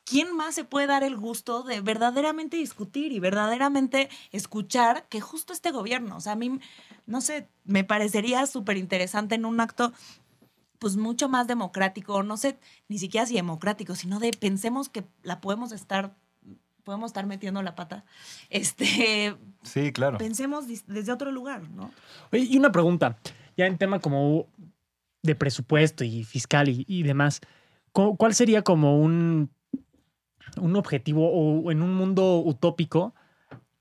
¿quién 0.03 0.35
más 0.35 0.55
se 0.55 0.63
puede 0.63 0.87
dar 0.87 1.03
el 1.03 1.17
gusto 1.17 1.63
de 1.63 1.81
verdaderamente 1.81 2.57
discutir 2.57 3.11
y 3.11 3.19
verdaderamente 3.19 4.09
escuchar 4.31 5.07
que 5.09 5.21
justo 5.21 5.51
este 5.53 5.71
gobierno, 5.71 6.17
o 6.17 6.21
sea, 6.21 6.33
a 6.33 6.35
mí, 6.35 6.59
no 7.05 7.21
sé, 7.21 7.47
me 7.65 7.83
parecería 7.83 8.45
súper 8.47 8.77
interesante 8.77 9.35
en 9.35 9.45
un 9.45 9.59
acto 9.59 9.93
pues 10.85 10.97
mucho 10.97 11.29
más 11.29 11.47
democrático, 11.47 12.21
no 12.21 12.37
sé, 12.37 12.59
ni 12.89 12.99
siquiera 12.99 13.25
si 13.25 13.33
democrático, 13.33 13.95
sino 13.95 14.19
de 14.19 14.29
pensemos 14.29 14.87
que 14.87 15.03
la 15.23 15.41
podemos 15.41 15.71
estar, 15.71 16.15
podemos 16.83 17.09
estar 17.09 17.25
metiendo 17.25 17.63
la 17.63 17.73
pata, 17.73 18.05
este, 18.51 19.35
Sí, 19.63 19.91
claro. 19.91 20.19
pensemos 20.19 20.67
desde 20.85 21.11
otro 21.11 21.31
lugar, 21.31 21.67
¿no? 21.71 21.89
Oye, 22.31 22.43
y 22.43 22.55
una 22.59 22.71
pregunta, 22.71 23.17
ya 23.57 23.65
en 23.65 23.79
tema 23.79 23.97
como 23.97 24.45
de 25.23 25.33
presupuesto 25.33 26.03
y 26.03 26.23
fiscal 26.23 26.69
y, 26.69 26.85
y 26.87 27.01
demás, 27.01 27.41
¿cu- 27.91 28.15
¿cuál 28.15 28.35
sería 28.35 28.61
como 28.61 28.99
un, 29.01 29.49
un 30.61 30.75
objetivo 30.75 31.31
o 31.31 31.71
en 31.71 31.81
un 31.81 31.95
mundo 31.95 32.43
utópico 32.45 33.15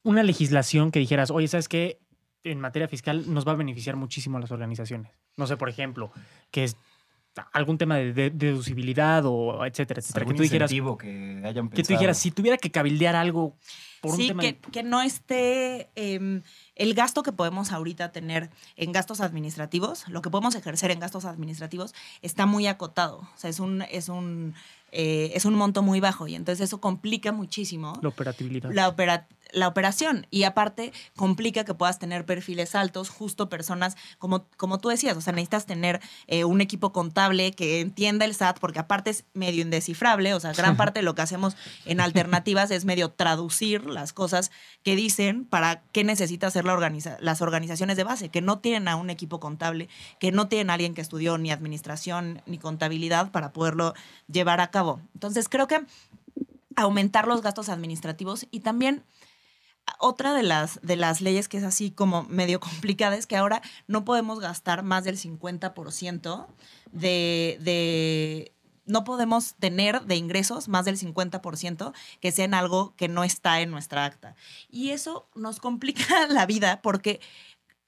una 0.04 0.22
legislación 0.22 0.90
que 0.90 1.00
dijeras, 1.00 1.30
oye, 1.30 1.48
¿sabes 1.48 1.68
qué? 1.68 2.00
En 2.44 2.60
materia 2.60 2.88
fiscal 2.88 3.24
nos 3.34 3.46
va 3.46 3.52
a 3.52 3.56
beneficiar 3.56 3.96
muchísimo 3.96 4.38
a 4.38 4.40
las 4.40 4.50
organizaciones. 4.50 5.12
No 5.36 5.46
sé, 5.46 5.56
por 5.58 5.68
ejemplo, 5.68 6.12
que 6.50 6.64
es 6.64 6.76
algún 7.52 7.78
tema 7.78 7.96
de, 7.96 8.12
de- 8.12 8.30
deducibilidad 8.30 9.22
o 9.26 9.64
etcétera, 9.66 10.00
etcétera. 10.00 10.24
Que 10.26 10.34
tú 10.34 10.42
dijeras, 10.42 10.70
que 10.98 11.42
hayan 11.44 11.68
que 11.68 11.82
tú 11.82 11.88
dijeras, 11.92 12.18
si 12.18 12.30
tuviera 12.30 12.56
que 12.56 12.70
cabildear 12.70 13.16
algo 13.16 13.56
por 14.04 14.12
un 14.12 14.16
sí, 14.18 14.28
tema... 14.28 14.40
que, 14.42 14.52
de- 14.52 14.58
que 14.72 14.82
no 14.82 15.02
esté 15.02 15.88
em, 15.96 16.42
el 16.76 16.94
gasto 16.94 17.22
que 17.22 17.32
podemos 17.32 17.72
ahorita 17.72 18.12
tener 18.12 18.50
en 18.76 18.92
gastos 18.92 19.20
administrativos, 19.20 20.06
lo 20.08 20.22
que 20.22 20.30
podemos 20.30 20.54
ejercer 20.54 20.90
en 20.90 21.00
gastos 21.00 21.24
administrativos 21.24 21.94
está 22.22 22.46
muy 22.46 22.66
acotado. 22.66 23.18
O 23.18 23.36
sea, 23.38 23.50
es 23.50 23.60
un, 23.60 23.82
es 23.82 24.08
un, 24.08 24.54
eh, 24.92 25.32
es 25.34 25.44
un 25.44 25.54
monto 25.54 25.82
muy 25.82 26.00
bajo 26.00 26.26
y 26.28 26.34
entonces 26.34 26.64
eso 26.64 26.80
complica 26.80 27.32
muchísimo 27.32 27.98
la 28.02 28.08
operatividad. 28.08 28.70
la, 28.72 28.88
opera- 28.88 29.26
la 29.52 29.68
operación 29.68 30.26
y 30.30 30.44
aparte 30.44 30.92
complica 31.16 31.64
que 31.64 31.74
puedas 31.74 31.98
tener 32.00 32.24
perfiles 32.26 32.74
altos, 32.74 33.08
justo 33.08 33.48
personas 33.48 33.96
como, 34.18 34.46
como 34.56 34.78
tú 34.78 34.88
decías, 34.88 35.16
o 35.16 35.20
sea, 35.20 35.32
necesitas 35.32 35.66
tener 35.66 36.00
eh, 36.26 36.44
un 36.44 36.60
equipo 36.60 36.92
contable 36.92 37.52
que 37.52 37.80
entienda 37.80 38.24
el 38.24 38.34
SAT 38.34 38.58
porque 38.58 38.80
aparte 38.80 39.10
es 39.10 39.24
medio 39.32 39.62
indescifrable, 39.62 40.34
o 40.34 40.40
sea, 40.40 40.52
gran 40.52 40.76
parte 40.76 41.00
de 41.00 41.04
lo 41.04 41.14
que 41.14 41.22
hacemos 41.22 41.56
en 41.86 42.00
alternativas 42.00 42.70
es 42.72 42.84
medio 42.84 43.10
traducir 43.10 43.84
las 43.94 44.12
cosas 44.12 44.50
que 44.82 44.96
dicen 44.96 45.44
para 45.44 45.82
qué 45.92 46.04
necesita 46.04 46.48
hacer 46.48 46.64
las 46.64 47.40
organizaciones 47.40 47.96
de 47.96 48.04
base, 48.04 48.28
que 48.28 48.42
no 48.42 48.58
tienen 48.58 48.88
a 48.88 48.96
un 48.96 49.08
equipo 49.08 49.40
contable, 49.40 49.88
que 50.20 50.32
no 50.32 50.48
tienen 50.48 50.70
a 50.70 50.74
alguien 50.74 50.94
que 50.94 51.00
estudió 51.00 51.38
ni 51.38 51.50
administración 51.50 52.42
ni 52.46 52.58
contabilidad 52.58 53.30
para 53.30 53.52
poderlo 53.52 53.94
llevar 54.30 54.60
a 54.60 54.70
cabo. 54.70 55.00
Entonces, 55.14 55.48
creo 55.48 55.66
que 55.66 55.86
aumentar 56.76 57.26
los 57.26 57.40
gastos 57.42 57.68
administrativos 57.68 58.46
y 58.50 58.60
también 58.60 59.04
otra 59.98 60.34
de 60.34 60.42
las, 60.42 60.80
de 60.82 60.96
las 60.96 61.20
leyes 61.20 61.48
que 61.48 61.58
es 61.58 61.64
así 61.64 61.90
como 61.90 62.24
medio 62.24 62.60
complicada 62.60 63.16
es 63.16 63.26
que 63.26 63.36
ahora 63.36 63.62
no 63.86 64.04
podemos 64.04 64.40
gastar 64.40 64.82
más 64.82 65.04
del 65.04 65.18
50% 65.18 66.46
de, 66.92 67.58
de... 67.60 68.53
No 68.86 69.04
podemos 69.04 69.54
tener 69.54 70.02
de 70.02 70.16
ingresos 70.16 70.68
más 70.68 70.84
del 70.84 70.98
50% 70.98 71.92
que 72.20 72.32
sea 72.32 72.44
en 72.44 72.54
algo 72.54 72.94
que 72.96 73.08
no 73.08 73.24
está 73.24 73.60
en 73.60 73.70
nuestra 73.70 74.04
acta. 74.04 74.36
Y 74.70 74.90
eso 74.90 75.26
nos 75.34 75.60
complica 75.60 76.26
la 76.28 76.46
vida 76.46 76.80
porque 76.82 77.20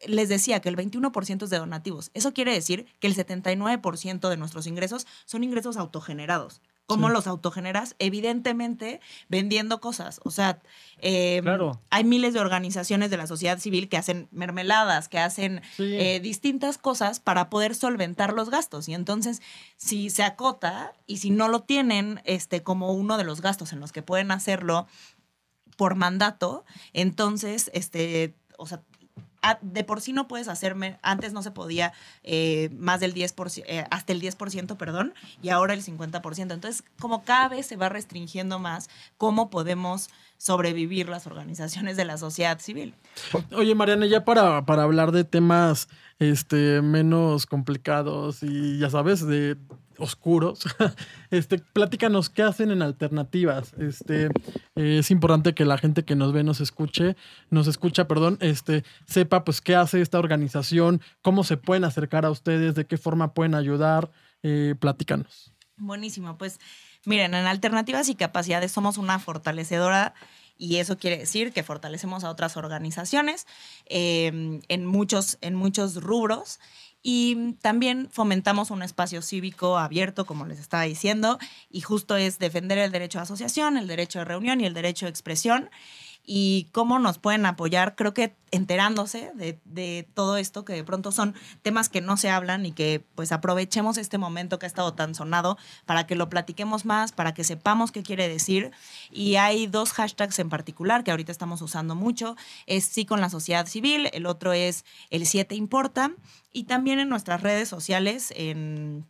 les 0.06 0.28
decía 0.28 0.60
que 0.60 0.68
el 0.68 0.76
21% 0.76 1.44
es 1.44 1.50
de 1.50 1.58
donativos. 1.58 2.10
Eso 2.14 2.32
quiere 2.32 2.52
decir 2.52 2.86
que 3.00 3.06
el 3.06 3.14
79% 3.14 4.28
de 4.28 4.36
nuestros 4.36 4.66
ingresos 4.66 5.06
son 5.24 5.44
ingresos 5.44 5.76
autogenerados. 5.76 6.60
¿Cómo 6.86 7.08
Sí. 7.08 7.14
los 7.14 7.26
autogeneras? 7.26 7.96
Evidentemente, 7.98 9.00
vendiendo 9.28 9.80
cosas. 9.80 10.20
O 10.24 10.30
sea, 10.30 10.60
eh, 10.98 11.40
Claro. 11.42 11.80
hay 11.90 12.04
miles 12.04 12.32
de 12.32 12.38
organizaciones 12.40 13.10
de 13.10 13.16
la 13.16 13.26
sociedad 13.26 13.58
civil 13.58 13.88
que 13.88 13.96
hacen 13.96 14.28
mermeladas, 14.30 15.08
que 15.08 15.18
hacen 15.18 15.62
Sí. 15.76 15.96
eh, 15.96 16.20
distintas 16.20 16.78
cosas 16.78 17.18
para 17.18 17.50
poder 17.50 17.74
solventar 17.74 18.32
los 18.32 18.50
gastos. 18.50 18.88
Y 18.88 18.94
entonces, 18.94 19.42
si 19.76 20.10
se 20.10 20.22
acota 20.22 20.92
y 21.08 21.16
si 21.18 21.30
no 21.30 21.48
lo 21.48 21.60
tienen 21.62 22.20
este, 22.24 22.62
como 22.62 22.92
uno 22.92 23.18
de 23.18 23.24
los 23.24 23.40
gastos 23.40 23.72
en 23.72 23.80
los 23.80 23.90
que 23.90 24.02
pueden 24.02 24.30
hacerlo 24.30 24.86
por 25.76 25.96
mandato, 25.96 26.64
entonces, 26.92 27.70
este, 27.74 28.34
o 28.58 28.66
sea, 28.66 28.80
de 29.60 29.84
por 29.84 30.00
sí 30.00 30.12
no 30.12 30.28
puedes 30.28 30.48
hacerme, 30.48 30.98
antes 31.02 31.32
no 31.32 31.42
se 31.42 31.50
podía 31.50 31.92
eh, 32.22 32.70
más 32.78 33.00
del 33.00 33.14
10%, 33.14 33.64
eh, 33.66 33.84
hasta 33.90 34.12
el 34.12 34.20
10%, 34.20 34.76
perdón, 34.76 35.14
y 35.42 35.50
ahora 35.50 35.74
el 35.74 35.82
50%. 35.82 36.52
Entonces, 36.52 36.84
como 37.00 37.24
cada 37.24 37.48
vez 37.48 37.66
se 37.66 37.76
va 37.76 37.88
restringiendo 37.88 38.58
más 38.58 38.88
cómo 39.18 39.50
podemos 39.50 40.08
sobrevivir 40.38 41.08
las 41.08 41.26
organizaciones 41.26 41.96
de 41.96 42.04
la 42.04 42.18
sociedad 42.18 42.58
civil. 42.60 42.94
Oye, 43.54 43.74
Mariana, 43.74 44.06
ya 44.06 44.24
para, 44.24 44.66
para 44.66 44.82
hablar 44.82 45.12
de 45.12 45.24
temas 45.24 45.88
este, 46.18 46.82
menos 46.82 47.46
complicados 47.46 48.42
y 48.42 48.78
ya 48.78 48.90
sabes, 48.90 49.26
de 49.26 49.56
oscuros, 49.98 50.60
este, 51.30 51.58
platícanos 51.58 52.30
qué 52.30 52.42
hacen 52.42 52.70
en 52.70 52.82
alternativas. 52.82 53.72
Este, 53.78 54.26
eh, 54.74 54.98
es 54.98 55.10
importante 55.10 55.54
que 55.54 55.64
la 55.64 55.78
gente 55.78 56.04
que 56.04 56.16
nos 56.16 56.32
ve, 56.32 56.42
nos 56.42 56.60
escuche, 56.60 57.16
nos 57.50 57.66
escucha, 57.66 58.08
perdón, 58.08 58.38
este, 58.40 58.84
sepa 59.06 59.44
pues 59.44 59.60
qué 59.60 59.74
hace 59.74 60.00
esta 60.00 60.18
organización, 60.18 61.00
cómo 61.22 61.44
se 61.44 61.56
pueden 61.56 61.84
acercar 61.84 62.24
a 62.24 62.30
ustedes, 62.30 62.74
de 62.74 62.86
qué 62.86 62.96
forma 62.96 63.34
pueden 63.34 63.54
ayudar. 63.54 64.10
Eh, 64.42 64.74
platícanos. 64.78 65.52
Buenísimo, 65.76 66.38
pues 66.38 66.58
miren, 67.04 67.34
en 67.34 67.46
alternativas 67.46 68.08
y 68.08 68.14
capacidades 68.14 68.72
somos 68.72 68.96
una 68.96 69.18
fortalecedora 69.18 70.14
y 70.58 70.76
eso 70.76 70.98
quiere 70.98 71.18
decir 71.18 71.52
que 71.52 71.62
fortalecemos 71.62 72.24
a 72.24 72.30
otras 72.30 72.56
organizaciones 72.56 73.46
eh, 73.86 74.60
en, 74.68 74.86
muchos, 74.86 75.38
en 75.40 75.54
muchos 75.54 75.96
rubros 76.02 76.58
y 77.08 77.52
también 77.62 78.08
fomentamos 78.10 78.72
un 78.72 78.82
espacio 78.82 79.22
cívico 79.22 79.78
abierto, 79.78 80.26
como 80.26 80.44
les 80.44 80.58
estaba 80.58 80.82
diciendo, 80.82 81.38
y 81.70 81.80
justo 81.80 82.16
es 82.16 82.40
defender 82.40 82.78
el 82.78 82.90
derecho 82.90 83.20
a 83.20 83.22
asociación, 83.22 83.76
el 83.76 83.86
derecho 83.86 84.18
de 84.18 84.24
reunión 84.24 84.60
y 84.60 84.66
el 84.66 84.74
derecho 84.74 85.06
de 85.06 85.10
expresión. 85.10 85.70
Y 86.28 86.68
cómo 86.72 86.98
nos 86.98 87.18
pueden 87.18 87.46
apoyar, 87.46 87.94
creo 87.94 88.12
que 88.12 88.34
enterándose 88.50 89.30
de, 89.34 90.08
todo 90.14 90.36
esto, 90.36 90.64
que 90.64 90.72
de 90.72 90.82
pronto 90.82 91.12
son 91.12 91.34
temas 91.62 91.88
que 91.88 92.00
no 92.00 92.16
se 92.16 92.30
hablan 92.30 92.66
y 92.66 92.72
que 92.72 93.04
pues 93.14 93.30
aprovechemos 93.30 93.96
este 93.96 94.18
momento 94.18 94.58
que 94.58 94.66
ha 94.66 94.68
estado 94.68 94.92
tan 94.94 95.14
sonado 95.14 95.56
para 95.84 96.06
que 96.06 96.16
lo 96.16 96.28
platiquemos 96.28 96.84
más, 96.84 97.12
para 97.12 97.32
que 97.32 97.44
sepamos 97.44 97.92
qué 97.92 98.02
quiere 98.02 98.28
decir. 98.28 98.72
Y 99.12 99.36
hay 99.36 99.68
dos 99.68 99.92
hashtags 99.92 100.38
en 100.40 100.48
particular 100.48 101.04
que 101.04 101.12
ahorita 101.12 101.30
estamos 101.30 101.62
usando 101.62 101.94
mucho. 101.94 102.36
Es 102.66 102.84
sí 102.84 103.04
con 103.04 103.20
la 103.20 103.30
sociedad 103.30 103.66
civil, 103.66 104.10
el 104.12 104.26
otro 104.26 104.52
es 104.52 104.84
el 105.10 105.26
7 105.26 105.54
importa. 105.54 106.12
Y 106.52 106.64
también 106.64 106.98
en 106.98 107.08
nuestras 107.08 107.42
redes 107.42 107.68
sociales, 107.68 108.32
en, 108.34 109.06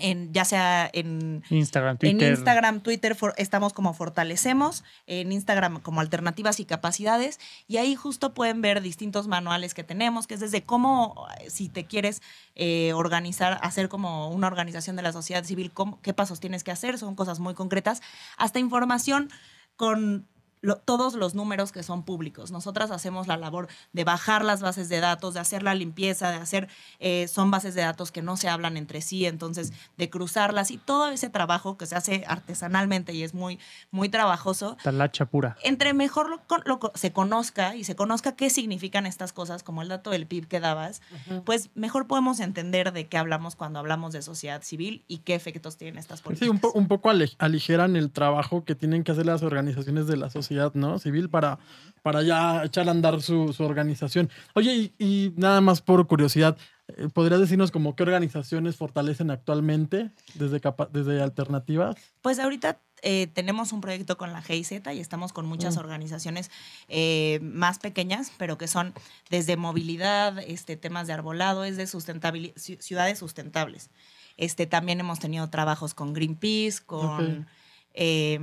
en 0.00 0.32
ya 0.32 0.44
sea 0.44 0.90
en 0.92 1.42
Instagram, 1.50 1.98
Twitter. 1.98 2.28
en 2.28 2.34
Instagram, 2.34 2.80
Twitter 2.80 3.14
for- 3.14 3.34
estamos 3.36 3.72
como 3.72 3.94
Fortalecemos, 3.94 4.84
en 5.06 5.32
Instagram 5.32 5.80
como 5.80 6.00
Alternativas 6.00 6.60
y 6.60 6.64
Capacidades, 6.64 7.38
y 7.68 7.76
ahí 7.76 7.94
justo 7.94 8.34
pueden 8.34 8.60
ver 8.62 8.80
distintos 8.82 9.28
manuales 9.28 9.74
que 9.74 9.84
tenemos, 9.84 10.26
que 10.26 10.34
es 10.34 10.40
desde 10.40 10.62
cómo, 10.64 11.26
si 11.48 11.68
te 11.68 11.84
quieres 11.84 12.22
eh, 12.54 12.92
organizar, 12.94 13.58
hacer 13.62 13.88
como 13.88 14.30
una 14.30 14.46
organización 14.46 14.96
de 14.96 15.02
la 15.02 15.12
sociedad 15.12 15.44
civil, 15.44 15.72
cómo- 15.72 16.00
qué 16.02 16.12
pasos 16.14 16.40
tienes 16.40 16.64
que 16.64 16.70
hacer, 16.72 16.98
son 16.98 17.14
cosas 17.14 17.40
muy 17.40 17.54
concretas, 17.54 18.00
hasta 18.36 18.58
información 18.58 19.30
con 19.76 20.28
lo- 20.64 20.76
todos 20.76 21.14
los 21.14 21.34
números 21.34 21.72
que 21.72 21.82
son 21.82 22.02
públicos. 22.04 22.50
Nosotras 22.50 22.90
hacemos 22.90 23.26
la 23.26 23.36
labor 23.36 23.68
de 23.92 24.04
bajar 24.04 24.44
las 24.44 24.60
bases 24.62 24.88
de 24.88 25.00
datos, 25.00 25.34
de 25.34 25.40
hacer 25.40 25.62
la 25.62 25.74
limpieza, 25.74 26.30
de 26.30 26.36
hacer, 26.36 26.68
eh, 27.00 27.28
son 27.28 27.50
bases 27.50 27.74
de 27.74 27.82
datos 27.82 28.10
que 28.10 28.22
no 28.22 28.36
se 28.36 28.48
hablan 28.48 28.76
entre 28.76 29.00
sí, 29.02 29.26
entonces 29.26 29.72
de 29.98 30.08
cruzarlas 30.10 30.70
y 30.70 30.78
todo 30.78 31.08
ese 31.10 31.28
trabajo 31.28 31.76
que 31.76 31.86
se 31.86 31.96
hace 31.96 32.24
artesanalmente 32.26 33.12
y 33.12 33.22
es 33.22 33.34
muy, 33.34 33.58
muy 33.90 34.08
trabajoso. 34.08 34.76
Talacha 34.82 35.26
pura. 35.26 35.56
Entre 35.62 35.92
mejor 35.92 36.30
lo, 36.64 36.80
se 36.94 37.12
conozca 37.12 37.76
y 37.76 37.84
se 37.84 37.94
conozca 37.94 38.36
qué 38.36 38.48
significan 38.50 39.06
estas 39.06 39.32
cosas, 39.32 39.62
como 39.62 39.82
el 39.82 39.88
dato 39.88 40.10
del 40.10 40.26
PIB 40.26 40.46
que 40.48 40.60
dabas, 40.60 41.02
pues 41.44 41.70
mejor 41.74 42.06
podemos 42.06 42.40
entender 42.40 42.92
de 42.92 43.06
qué 43.06 43.18
hablamos 43.18 43.56
cuando 43.56 43.78
hablamos 43.80 44.12
de 44.12 44.22
sociedad 44.22 44.62
civil 44.62 45.04
y 45.08 45.18
qué 45.18 45.34
efectos 45.34 45.76
tienen 45.76 45.98
estas 45.98 46.22
políticas. 46.22 46.46
Sí, 46.46 46.50
un, 46.50 46.58
po- 46.58 46.72
un 46.72 46.88
poco 46.88 47.10
aligeran 47.38 47.96
el 47.96 48.10
trabajo 48.10 48.64
que 48.64 48.74
tienen 48.74 49.04
que 49.04 49.12
hacer 49.12 49.26
las 49.26 49.42
organizaciones 49.42 50.06
de 50.06 50.16
la 50.16 50.30
sociedad 50.30 50.53
¿no? 50.74 50.98
civil 50.98 51.28
para, 51.28 51.58
para 52.02 52.22
ya 52.22 52.64
echar 52.64 52.88
a 52.88 52.90
andar 52.92 53.20
su, 53.22 53.52
su 53.52 53.62
organización. 53.64 54.30
Oye, 54.54 54.74
y, 54.74 55.04
y 55.04 55.32
nada 55.36 55.60
más 55.60 55.80
por 55.80 56.06
curiosidad, 56.06 56.56
eh, 56.88 57.08
¿podrías 57.12 57.40
decirnos 57.40 57.70
como 57.70 57.96
qué 57.96 58.02
organizaciones 58.02 58.76
fortalecen 58.76 59.30
actualmente 59.30 60.10
desde, 60.34 60.60
capa- 60.60 60.88
desde 60.92 61.22
alternativas? 61.22 61.96
Pues 62.22 62.38
ahorita 62.38 62.78
eh, 63.02 63.26
tenemos 63.26 63.72
un 63.72 63.80
proyecto 63.82 64.16
con 64.16 64.32
la 64.32 64.40
GIZ 64.42 64.72
y 64.94 65.00
estamos 65.00 65.32
con 65.34 65.44
muchas 65.46 65.76
Mm. 65.76 65.80
organizaciones 65.80 66.50
eh, 66.88 67.38
más 67.42 67.78
pequeñas, 67.78 68.32
pero 68.38 68.56
que 68.58 68.66
son 68.68 68.94
desde 69.30 69.56
movilidad, 69.56 70.38
este, 70.46 70.76
temas 70.76 71.06
de 71.06 71.12
arbolado, 71.14 71.64
es 71.64 71.76
de 71.76 71.86
sustentabilidad, 71.86 72.54
ciudades 72.56 73.18
sustentables. 73.18 73.90
Este, 74.36 74.66
también 74.66 75.00
hemos 75.00 75.20
tenido 75.20 75.48
trabajos 75.50 75.94
con 75.94 76.12
Greenpeace, 76.12 76.82
con... 76.84 77.46
Eh, 77.92 78.38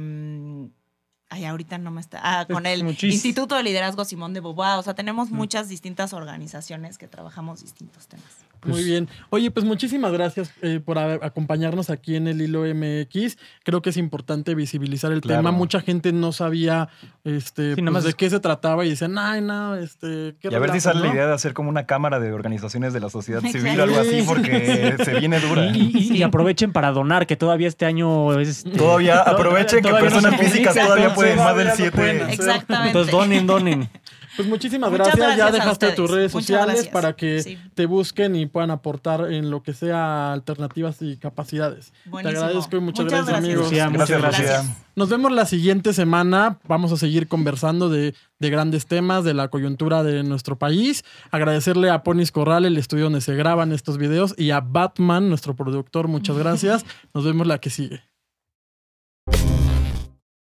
ay, 1.32 1.46
ahorita 1.46 1.78
no 1.80 1.90
me 1.92 2.02
está... 2.02 2.20
Ah, 2.22 2.46
con 2.46 2.66
el 2.68 2.84
Muchis- 2.84 3.12
Instituto 3.12 3.56
de 3.56 3.64
Liderazgo 3.64 4.06
Simón 4.06 4.34
de 4.34 4.42
Beauvoir. 4.42 4.78
O 4.78 4.84
sea, 4.84 4.94
tenemos 4.94 5.32
muchas 5.32 5.68
distintas 5.70 6.14
organizaciones 6.14 6.98
que 6.98 7.08
trabajamos 7.08 7.62
distintos 7.64 8.08
temas. 8.08 8.28
Muy 8.64 8.74
Pues- 8.74 8.86
bien. 8.86 9.10
Oye, 9.32 9.50
pues 9.50 9.66
muchísimas 9.66 10.12
gracias 10.12 10.52
eh, 10.62 10.80
por 10.84 10.98
acompañarnos 11.00 11.90
aquí 11.90 12.16
en 12.16 12.28
el 12.28 12.42
Hilo 12.42 12.64
MX. 12.66 13.38
Creo 13.64 13.82
que 13.82 13.90
es 13.90 13.98
importante 13.98 14.54
visibilizar 14.56 15.12
el 15.12 15.22
Claro. 15.22 15.40
tema. 15.40 15.52
Mucha 15.52 15.82
gente 15.82 16.12
no 16.14 16.32
sabía 16.32 16.90
este, 17.24 17.76
Sí, 17.76 17.82
nada 17.82 17.92
pues, 17.92 17.94
más 17.94 18.04
de 18.04 18.14
qué 18.14 18.30
se 18.30 18.40
trataba 18.40 18.86
y 18.86 18.90
decían, 18.92 19.18
ay, 19.18 19.42
no, 19.42 19.76
este, 19.76 20.36
qué 20.40 20.50
Y 20.52 20.56
a 20.56 20.60
ver 20.60 20.70
si 20.72 20.78
relajo", 20.80 20.94
sale 20.94 21.08
la 21.08 21.14
idea 21.14 21.28
de 21.28 21.34
hacer 21.34 21.54
como 21.54 21.70
una 21.70 21.86
cámara 21.86 22.20
de 22.20 22.32
organizaciones 22.34 22.94
de 22.94 23.00
la 23.00 23.10
sociedad 23.10 23.42
civil 23.42 23.80
o 23.80 23.84
algo 23.84 24.00
así, 24.00 24.22
Sí. 24.22 24.26
porque 24.28 24.96
se 25.06 25.14
viene 25.20 25.40
dura. 25.40 25.66
Y, 25.76 25.92
y- 25.96 26.18
y 26.18 26.24
aprovechen 26.24 26.72
para 26.72 26.92
donar, 26.92 27.26
que 27.28 27.36
todavía 27.36 27.68
este 27.68 27.86
año 27.86 28.40
es. 28.40 28.50
este, 28.50 28.72
Todavía 28.78 29.22
aprovechen 29.22 29.82
que 29.84 29.90
personas 29.92 30.40
físicas 30.40 30.76
todavía 30.76 31.14
pueden 31.14 31.38
más 31.38 31.56
del 31.56 31.68
todavía 31.68 31.70
no 31.70 31.76
7. 31.76 31.92
pueden. 31.98 32.30
Exactamente. 32.30 32.88
Entonces 32.90 33.12
donen, 33.12 33.48
donen. 33.48 33.90
Pues 34.36 34.48
muchísimas 34.48 34.90
Muchas 34.92 35.16
gracias. 35.16 35.38
Ya 35.38 35.52
dejaste 35.52 35.92
tus 35.92 36.10
redes 36.10 36.34
Muchas 36.34 36.46
sociales 36.48 36.76
gracias. 36.76 36.94
para 36.94 37.14
que 37.16 37.42
Sí. 37.44 37.58
te 37.76 37.86
busquen 37.86 38.36
y 38.36 38.46
puedan 38.46 38.72
aportar 38.72 39.32
en 39.32 39.50
lo 39.52 39.62
que 39.62 39.74
sea 39.74 40.32
alternativas 40.34 41.02
y 41.02 41.18
capacidades. 41.18 41.92
Buenísimo. 42.06 42.40
Te 42.40 42.46
agradezco 42.46 42.78
y 42.78 42.80
muchas, 42.80 43.06
Muchas 43.06 43.26
gracias, 43.26 43.28
gracias. 43.28 43.46
amigos. 43.46 43.66
Lucía, 43.72 43.90
muchas 43.90 44.10
Gracias, 44.10 44.40
gracias. 44.42 44.78
Nos 44.96 45.10
vemos 45.10 45.32
la 45.32 45.46
siguiente 45.46 45.94
semana. 45.94 46.60
Vamos 46.68 46.92
a 46.92 46.98
seguir 46.98 47.28
conversando 47.28 47.90
de, 47.90 48.14
de 48.40 48.50
grandes 48.50 48.86
temas, 48.86 49.24
de 49.24 49.34
la 49.34 49.48
coyuntura 49.50 50.04
de 50.04 50.24
nuestro 50.24 50.58
país. 50.58 51.04
Agradecerle 51.32 51.90
a 51.90 52.04
Ponis 52.04 52.32
Corral, 52.32 52.66
el 52.66 52.78
estudio 52.78 53.06
donde 53.06 53.22
se 53.22 53.36
graban 53.36 53.72
estos 53.72 53.98
videos, 53.98 54.34
y 54.38 54.52
a 54.52 54.60
Batman, 54.62 55.30
nuestro 55.30 55.56
productor. 55.56 56.08
Muchas 56.08 56.38
gracias. 56.38 56.86
Nos 57.14 57.26
vemos 57.26 57.48
la 57.48 57.58
que 57.60 57.70
sigue. 57.70 58.02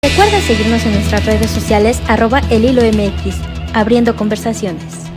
Recuerda 0.02 0.40
seguirnos 0.42 0.84
en 0.84 0.94
nuestras 0.94 1.24
redes 1.26 1.50
sociales 1.50 2.00
arroba 2.08 2.40
el 2.50 2.64
hilo 2.64 2.82
MX, 2.82 3.36
abriendo 3.74 4.16
conversaciones. 4.16 5.10